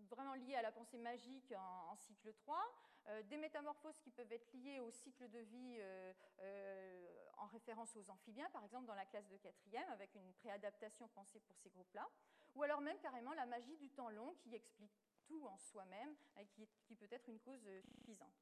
vraiment 0.09 0.33
liées 0.33 0.55
à 0.55 0.61
la 0.61 0.71
pensée 0.71 0.97
magique 0.97 1.53
en, 1.57 1.95
cycle 1.95 2.33
3, 2.33 2.55
euh, 2.57 2.94
des 3.29 3.37
métamorphoses 3.37 3.99
qui 3.99 4.11
peuvent 4.11 4.31
être 4.31 4.51
liées 4.53 4.79
au 4.79 4.91
cycle 4.91 5.29
de 5.29 5.39
vie 5.39 5.77
euh, 5.79 6.13
euh, 6.39 7.07
en 7.37 7.45
référence 7.47 7.95
aux 7.95 8.09
amphibiens, 8.09 8.49
par 8.51 8.63
exemple 8.63 8.85
dans 8.85 8.95
la 8.95 9.05
classe 9.05 9.27
de 9.27 9.37
quatrième, 9.37 9.89
avec 9.91 10.13
une 10.15 10.33
préadaptation 10.33 11.07
pensée 11.09 11.39
pour 11.41 11.55
ces 11.57 11.69
groupes-là, 11.69 12.07
ou 12.55 12.63
alors 12.63 12.81
même 12.81 12.97
carrément 12.99 13.33
la 13.33 13.45
magie 13.45 13.77
du 13.77 13.89
temps 13.91 14.09
long 14.09 14.33
qui 14.35 14.55
explique 14.55 14.97
tout 15.27 15.45
en 15.47 15.57
soi-même, 15.57 16.15
et 16.39 16.45
qui, 16.45 16.95
peut 16.95 17.07
être 17.11 17.27
une 17.29 17.39
cause 17.39 17.67
suffisante. 17.83 18.33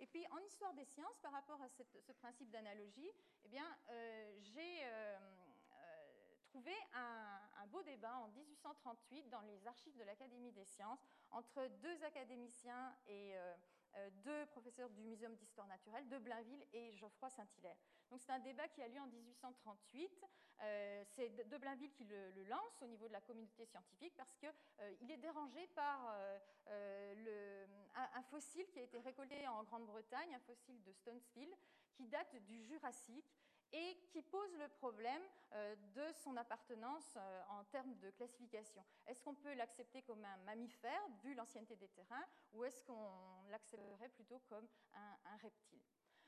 Et 0.00 0.06
puis, 0.06 0.26
en 0.32 0.38
histoire 0.38 0.74
des 0.74 0.84
sciences, 0.84 1.16
par 1.22 1.30
rapport 1.30 1.62
à 1.62 1.68
ce 1.68 2.12
principe 2.12 2.50
d'analogie, 2.50 3.10
eh 3.44 3.48
bien, 3.48 3.64
j'ai 4.40 4.82
trouvé 6.54 6.72
un, 6.92 7.40
un, 7.62 7.66
beau 7.66 7.82
débat 7.82 8.16
en 8.18 8.28
1838 8.28 9.28
dans 9.28 9.40
les 9.42 9.66
archives 9.66 9.96
de 9.96 10.02
l'Académie 10.02 10.52
des 10.52 10.64
sciences 10.64 11.04
entre 11.30 11.66
deux 11.82 12.04
académiciens 12.04 12.94
et 13.06 13.36
euh, 13.36 13.54
deux 14.24 14.46
professeurs 14.46 14.90
du 14.90 15.02
Muséum 15.02 15.34
d'histoire 15.36 15.66
naturelle 15.66 16.08
de 16.08 16.18
Blainville 16.18 16.64
et 16.72 16.92
Geoffroy 16.92 17.30
Saint-Hilaire. 17.30 17.76
Donc 18.10 18.20
c'est 18.20 18.32
un 18.32 18.38
débat 18.40 18.68
qui 18.68 18.82
a 18.82 18.88
lieu 18.88 19.00
en 19.00 19.06
1838. 19.06 20.24
Euh, 20.62 21.04
c'est 21.14 21.48
de 21.48 21.56
Blainville 21.58 21.92
qui 21.92 22.04
le, 22.04 22.44
lance 22.44 22.80
au 22.82 22.86
niveau 22.86 23.08
de 23.08 23.12
la 23.12 23.20
communauté 23.20 23.66
scientifique 23.66 24.14
parce 24.16 24.34
qu'il 24.36 24.52
euh, 24.80 25.08
est 25.08 25.16
dérangé 25.16 25.66
par 25.74 26.16
le, 26.68 27.66
un, 27.94 28.22
fossile 28.22 28.66
qui 28.70 28.78
a 28.78 28.82
été 28.82 28.98
récolté 28.98 29.46
en 29.48 29.62
Grande-Bretagne, 29.64 30.34
un 30.34 30.40
fossile 30.40 30.82
de 30.82 30.92
Stonesville, 30.92 31.54
qui 31.92 32.06
date 32.06 32.36
du 32.44 32.62
Jurassique 32.64 33.32
et 33.72 33.98
qui 34.08 34.22
pose 34.22 34.54
le 34.56 34.68
problème 34.68 35.22
euh, 35.52 35.74
de 35.94 36.12
son 36.12 36.36
appartenance 36.36 37.16
euh, 37.16 37.42
en 37.48 37.64
termes 37.64 37.94
de 37.98 38.10
classification. 38.10 38.84
Est-ce 39.06 39.22
qu'on 39.22 39.34
peut 39.34 39.54
l'accepter 39.54 40.02
comme 40.02 40.24
un 40.24 40.36
mammifère, 40.38 41.00
vu 41.22 41.34
l'ancienneté 41.34 41.76
des 41.76 41.88
terrains, 41.88 42.24
ou 42.52 42.64
est-ce 42.64 42.82
qu'on 42.82 43.44
l'accepterait 43.50 44.08
plutôt 44.10 44.40
comme 44.48 44.66
un, 44.94 45.36
reptile? 45.42 45.80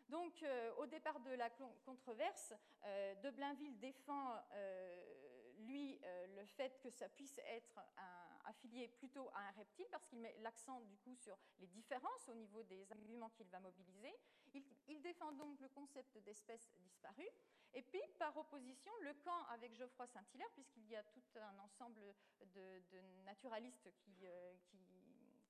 Donc, 0.08 0.42
euh, 0.42 0.72
au 0.76 0.86
départ 0.86 1.18
de 1.20 1.32
la 1.32 1.50
controverse, 1.84 2.54
De 2.84 3.30
Blainville 3.30 3.78
défend, 3.80 4.40
lui, 5.58 6.00
le 6.36 6.44
fait 6.44 6.78
que 6.80 6.90
ça 6.90 7.08
puisse 7.08 7.38
être 7.38 7.80
affilié 8.44 8.86
plutôt 8.86 9.28
à 9.34 9.48
un 9.48 9.50
reptile, 9.50 9.86
parce 9.90 10.06
qu'il 10.06 10.20
met 10.20 10.36
l'accent, 10.38 10.80
du 10.82 10.96
coup, 10.98 11.16
sur 11.16 11.36
les 11.58 11.66
différences 11.66 12.28
au 12.28 12.34
niveau 12.34 12.62
des 12.62 12.90
arguments 12.92 13.30
qu'il 13.30 13.48
va 13.48 13.58
mobiliser. 13.58 14.14
Il, 14.88 15.00
défend 15.02 15.32
donc 15.32 15.58
le 15.60 15.68
concept 15.68 16.18
d'espèce 16.18 16.70
disparue. 16.80 17.28
Et 17.74 17.82
puis, 17.82 18.00
par 18.18 18.36
opposition, 18.36 18.92
le 19.02 19.14
camp 19.14 19.44
avec 19.50 19.74
Geoffroy 19.74 20.06
Saint-Hilaire, 20.06 20.50
puisqu'il 20.54 20.86
y 20.88 20.96
a 20.96 21.02
tout 21.04 21.22
un 21.36 21.58
ensemble 21.58 22.14
de, 22.54 22.80
naturalistes 23.24 23.90
qui, 23.98 24.26
euh, 24.26 24.54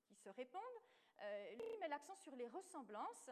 qui, 0.06 0.14
se 0.14 0.28
répondent, 0.30 0.62
euh, 1.22 1.54
lui 1.54 1.78
met 1.80 1.88
l'accent 1.88 2.16
sur 2.16 2.34
les 2.34 2.46
ressemblances 2.46 3.30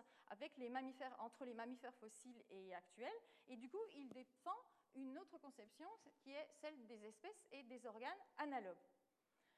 entre 1.18 1.44
les 1.44 1.54
mammifères 1.54 1.94
fossiles 1.94 2.44
et 2.50 2.74
actuels. 2.74 3.20
Et 3.48 3.56
du 3.56 3.68
coup, 3.68 3.84
il 3.94 4.08
défend 4.10 4.56
une 4.94 5.18
autre 5.18 5.38
conception 5.38 5.88
qui 6.22 6.32
est 6.32 6.48
celle 6.60 6.86
des 6.86 7.04
espèces 7.04 7.46
et 7.50 7.62
des 7.64 7.84
organes 7.86 8.10
analogues. 8.38 8.86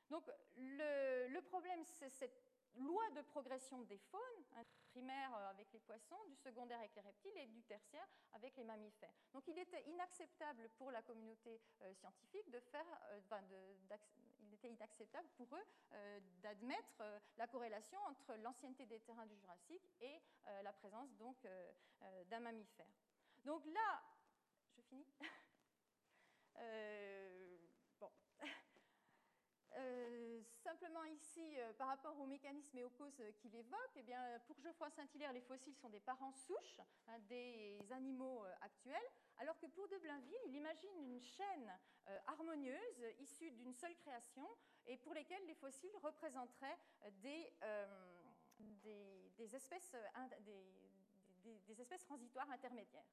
Donc, 0.08 0.30
le, 0.56 1.28
le 1.28 1.42
problème, 1.42 1.84
c'est 1.84 2.10
cette 2.10 2.45
loi 2.78 3.08
de 3.10 3.22
progression 3.22 3.80
des 3.82 3.98
faunes, 3.98 4.44
hein, 4.56 4.64
primaire 4.90 5.34
euh, 5.36 5.50
avec 5.50 5.72
les 5.72 5.80
poissons, 5.80 6.24
du 6.28 6.36
secondaire 6.36 6.78
avec 6.78 6.94
les 6.94 7.02
reptiles 7.02 7.36
et 7.36 7.46
du 7.46 7.62
tertiaire 7.64 8.06
avec 8.32 8.56
les 8.56 8.64
mammifères. 8.64 9.12
Donc 9.32 9.46
il 9.48 9.58
était 9.58 9.82
inacceptable 9.88 10.68
pour 10.78 10.90
la 10.90 11.02
communauté 11.02 11.60
euh, 11.82 11.94
scientifique 11.94 12.50
de 12.50 12.60
faire, 12.60 12.86
euh, 13.10 13.20
il 14.40 14.54
était 14.54 14.68
inacceptable 14.68 15.28
pour 15.36 15.54
eux 15.54 15.64
d'admettre 16.40 17.02
la 17.36 17.46
corrélation 17.46 17.98
entre 18.06 18.34
l'ancienneté 18.36 18.86
des 18.86 19.00
terrains 19.00 19.26
du 19.26 19.36
Jurassique 19.36 19.90
et 20.00 20.20
la 20.62 20.72
présence 20.72 21.14
donc 21.16 21.36
d'un 22.26 22.40
mammifère. 22.40 22.86
Donc 23.44 23.64
là, 23.66 24.02
je 24.76 24.82
finis. 24.82 25.06
Euh, 26.58 27.36
simplement 30.86 31.04
ici, 31.06 31.58
euh, 31.58 31.72
par 31.72 31.88
rapport 31.88 32.16
aux 32.20 32.26
mécanismes 32.26 32.78
et 32.78 32.84
aux 32.84 32.90
causes 32.90 33.20
qu'il 33.38 33.54
évoque, 33.56 33.90
eh 33.96 34.02
bien, 34.02 34.20
pour 34.46 34.60
Geoffroy 34.60 34.88
Saint-Hilaire, 34.90 35.32
les 35.32 35.40
fossiles 35.40 35.74
sont 35.74 35.88
des 35.88 35.98
parents 35.98 36.32
souches 36.32 36.80
hein, 37.08 37.18
des 37.28 37.76
animaux 37.90 38.44
euh, 38.44 38.52
actuels, 38.60 39.08
alors 39.38 39.58
que 39.58 39.66
pour 39.66 39.88
de 39.88 39.96
Blainville, 39.98 40.38
il 40.46 40.54
imagine 40.54 40.96
une 40.98 41.20
chaîne 41.20 41.72
harmonieuse 42.28 43.04
issue 43.18 43.50
d'une 43.50 43.74
seule 43.74 43.96
création 43.96 44.46
et 44.86 44.96
pour 44.98 45.12
lesquelles 45.12 45.44
les 45.46 45.54
fossiles 45.54 45.96
représenteraient 46.02 46.78
des, 47.20 47.52
espèces, 49.52 49.96
des 51.66 51.80
espèces 51.80 52.04
transitoires 52.04 52.50
intermédiaires. 52.52 53.10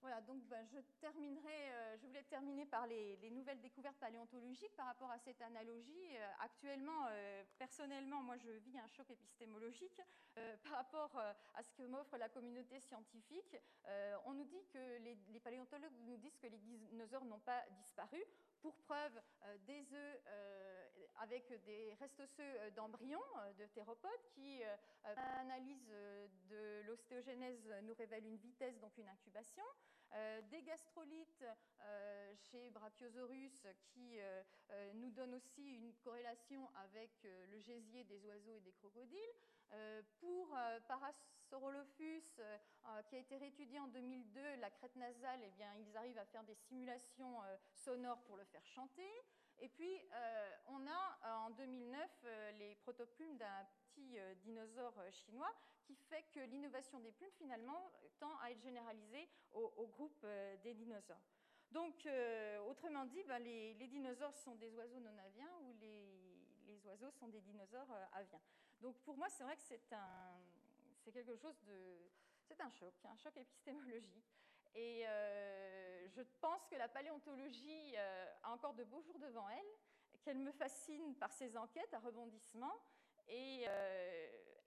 Voilà, 0.00 0.22
donc 0.22 0.42
ben, 0.48 0.64
je 0.66 0.78
terminerai, 0.98 1.72
euh, 1.72 1.96
voulais 2.00 2.22
terminer 2.22 2.64
par 2.64 2.86
les, 2.86 3.18
nouvelles 3.30 3.60
découvertes 3.60 3.98
paléontologiques 3.98 4.74
par 4.74 4.86
rapport 4.86 5.10
à 5.10 5.18
cette 5.18 5.40
analogie. 5.42 6.16
Euh, 6.16 6.30
actuellement, 6.40 7.06
euh, 7.10 7.44
personnellement, 7.58 8.22
moi 8.22 8.36
je 8.38 8.50
vis 8.50 8.78
un 8.78 8.88
choc 8.88 9.10
épistémologique 9.10 10.00
par 10.62 10.72
rapport 10.72 11.18
à 11.54 11.62
ce 11.62 11.72
que 11.72 11.82
m'offre 11.82 12.16
la 12.16 12.28
communauté 12.28 12.80
scientifique. 12.80 13.56
on 14.24 14.32
nous 14.32 14.44
dit 14.44 14.64
que 14.72 14.78
les, 15.02 15.18
les, 15.28 15.40
paléontologues 15.40 15.92
nous 16.06 16.16
disent 16.16 16.38
que 16.38 16.46
les 16.46 16.58
dinosaures 16.58 17.24
n'ont 17.24 17.40
pas 17.40 17.62
disparu. 17.82 18.22
Pour 18.62 18.74
preuve, 18.76 19.20
des 19.66 19.92
œufs 19.92 20.09
avec 21.20 21.48
des 21.64 21.94
restes 22.00 22.20
osseux 22.20 22.70
d'embryons 22.74 23.22
de 23.58 23.66
théropodes 23.66 24.26
qui, 24.34 24.62
par 25.02 25.38
analyse 25.38 25.86
de 26.50 26.82
l'ostéogenèse, 26.86 27.72
nous 27.82 27.94
révèlent 27.94 28.26
une 28.26 28.38
vitesse, 28.38 28.78
donc 28.80 28.96
une 28.98 29.08
incubation. 29.08 29.64
Euh, 30.12 30.40
des 30.50 30.62
gastrolites 30.62 31.44
euh, 31.82 32.34
chez 32.50 32.68
Brachiosaurus 32.70 33.64
qui 33.92 34.18
euh, 34.18 34.42
nous 34.94 35.10
donnent 35.10 35.34
aussi 35.34 35.76
une 35.76 35.94
corrélation 36.02 36.68
avec 36.74 37.10
le 37.22 37.60
gésier 37.60 38.02
des 38.04 38.24
oiseaux 38.26 38.54
et 38.56 38.60
des 38.60 38.72
crocodiles. 38.72 39.20
pour 40.18 40.58
Parasaurolophus, 40.88 42.40
qui 43.08 43.16
a 43.16 43.18
été 43.18 43.36
réétudié 43.36 43.78
en 43.78 43.86
2002, 43.88 44.56
la 44.56 44.70
crête 44.70 44.96
nasale, 44.96 45.40
eh 45.44 45.50
bien, 45.50 45.72
ils 45.76 45.96
arrivent 45.96 46.18
à 46.18 46.24
faire 46.24 46.42
des 46.42 46.56
simulations 46.56 47.38
sonores 47.72 48.20
pour 48.22 48.36
le 48.36 48.44
faire 48.44 48.66
chanter. 48.66 49.08
Et 49.60 49.68
puis, 49.68 50.00
on 50.68 50.86
a 50.86 51.44
en 51.46 51.50
2009 51.50 52.26
les 52.58 52.74
protoplumes 52.76 53.36
d'un 53.36 53.66
petit 53.94 54.18
dinosaure 54.42 54.94
chinois 55.10 55.54
qui 55.84 55.94
fait 56.08 56.24
que 56.32 56.40
l'innovation 56.40 57.00
des 57.00 57.12
plumes, 57.12 57.32
finalement, 57.36 57.90
tend 58.18 58.36
à 58.42 58.50
être 58.50 58.60
généralisée 58.60 59.28
au, 59.52 59.86
groupe 59.86 60.20
euh, 60.24 60.56
des 60.58 60.74
dinosaures. 60.74 61.20
Donc, 61.72 62.06
euh, 62.06 62.58
autrement 62.60 63.04
dit, 63.06 63.22
ben, 63.24 63.38
les, 63.38 63.74
dinosaures 63.74 64.36
sont 64.36 64.54
des 64.56 64.72
oiseaux 64.74 65.00
non 65.00 65.16
aviens 65.18 65.50
ou 65.62 65.72
les, 65.80 66.38
les 66.66 66.86
oiseaux 66.86 67.10
sont 67.10 67.28
des 67.28 67.40
dinosaures 67.40 67.90
euh, 67.92 68.04
aviens. 68.12 68.40
Donc, 68.80 68.96
pour 69.00 69.16
moi, 69.16 69.28
c'est 69.28 69.42
vrai 69.42 69.56
que 69.56 69.62
c'est 69.62 69.80
quelque 71.12 71.36
chose 71.36 71.58
de, 71.62 72.08
c'est 72.42 72.60
un 72.60 72.70
choc, 72.70 72.94
un 73.04 73.16
choc 73.16 73.36
épistémologique. 73.36 74.30
Et 74.74 75.04
je 76.08 76.22
pense 76.40 76.66
que 76.66 76.76
la 76.76 76.88
paléontologie 76.88 77.96
a 77.96 78.52
encore 78.52 78.74
de 78.74 78.84
beaux 78.84 79.02
jours 79.02 79.18
devant 79.18 79.48
elle, 79.48 80.20
qu'elle 80.22 80.38
me 80.38 80.52
fascine 80.52 81.14
par 81.16 81.32
ses 81.32 81.56
enquêtes 81.56 81.92
à 81.94 81.98
rebondissement, 81.98 82.72
et 83.28 83.62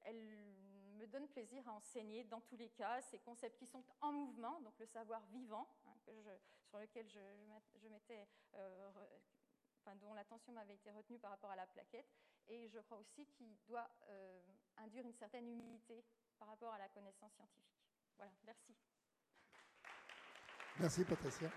elle 0.05 0.53
me 1.03 1.07
donne 1.07 1.27
plaisir 1.27 1.67
à 1.67 1.73
enseigner 1.73 2.23
dans 2.23 2.41
tous 2.41 2.55
les 2.55 2.69
cas 2.69 3.01
ces 3.01 3.19
concepts 3.19 3.57
qui 3.57 3.67
sont 3.67 3.83
en 4.01 4.11
mouvement, 4.11 4.61
donc 4.61 4.77
le 4.79 4.85
savoir 4.85 5.21
vivant, 5.27 5.67
hein, 5.85 5.95
sur 6.65 6.79
lequel 6.79 7.07
je, 7.09 7.87
m'étais, 7.89 8.27
euh, 8.55 8.91
dont 9.97 10.13
l'attention 10.13 10.53
m'avait 10.53 10.75
été 10.75 10.91
retenue 10.91 11.19
par 11.19 11.31
rapport 11.31 11.51
à 11.51 11.55
la 11.55 11.67
plaquette, 11.67 12.09
et 12.47 12.67
je 12.69 12.79
crois 12.79 12.97
aussi 12.97 13.25
qu'il 13.27 13.55
doit 13.65 13.89
euh, 14.09 14.41
induire 14.77 15.05
une 15.05 15.13
certaine 15.13 15.47
humilité 15.47 16.03
par 16.39 16.47
rapport 16.47 16.73
à 16.73 16.77
la 16.77 16.89
connaissance 16.89 17.33
scientifique. 17.33 17.85
Voilà, 18.17 18.31
merci. 18.43 18.75
Merci 20.79 21.03
Patricia. 21.05 21.49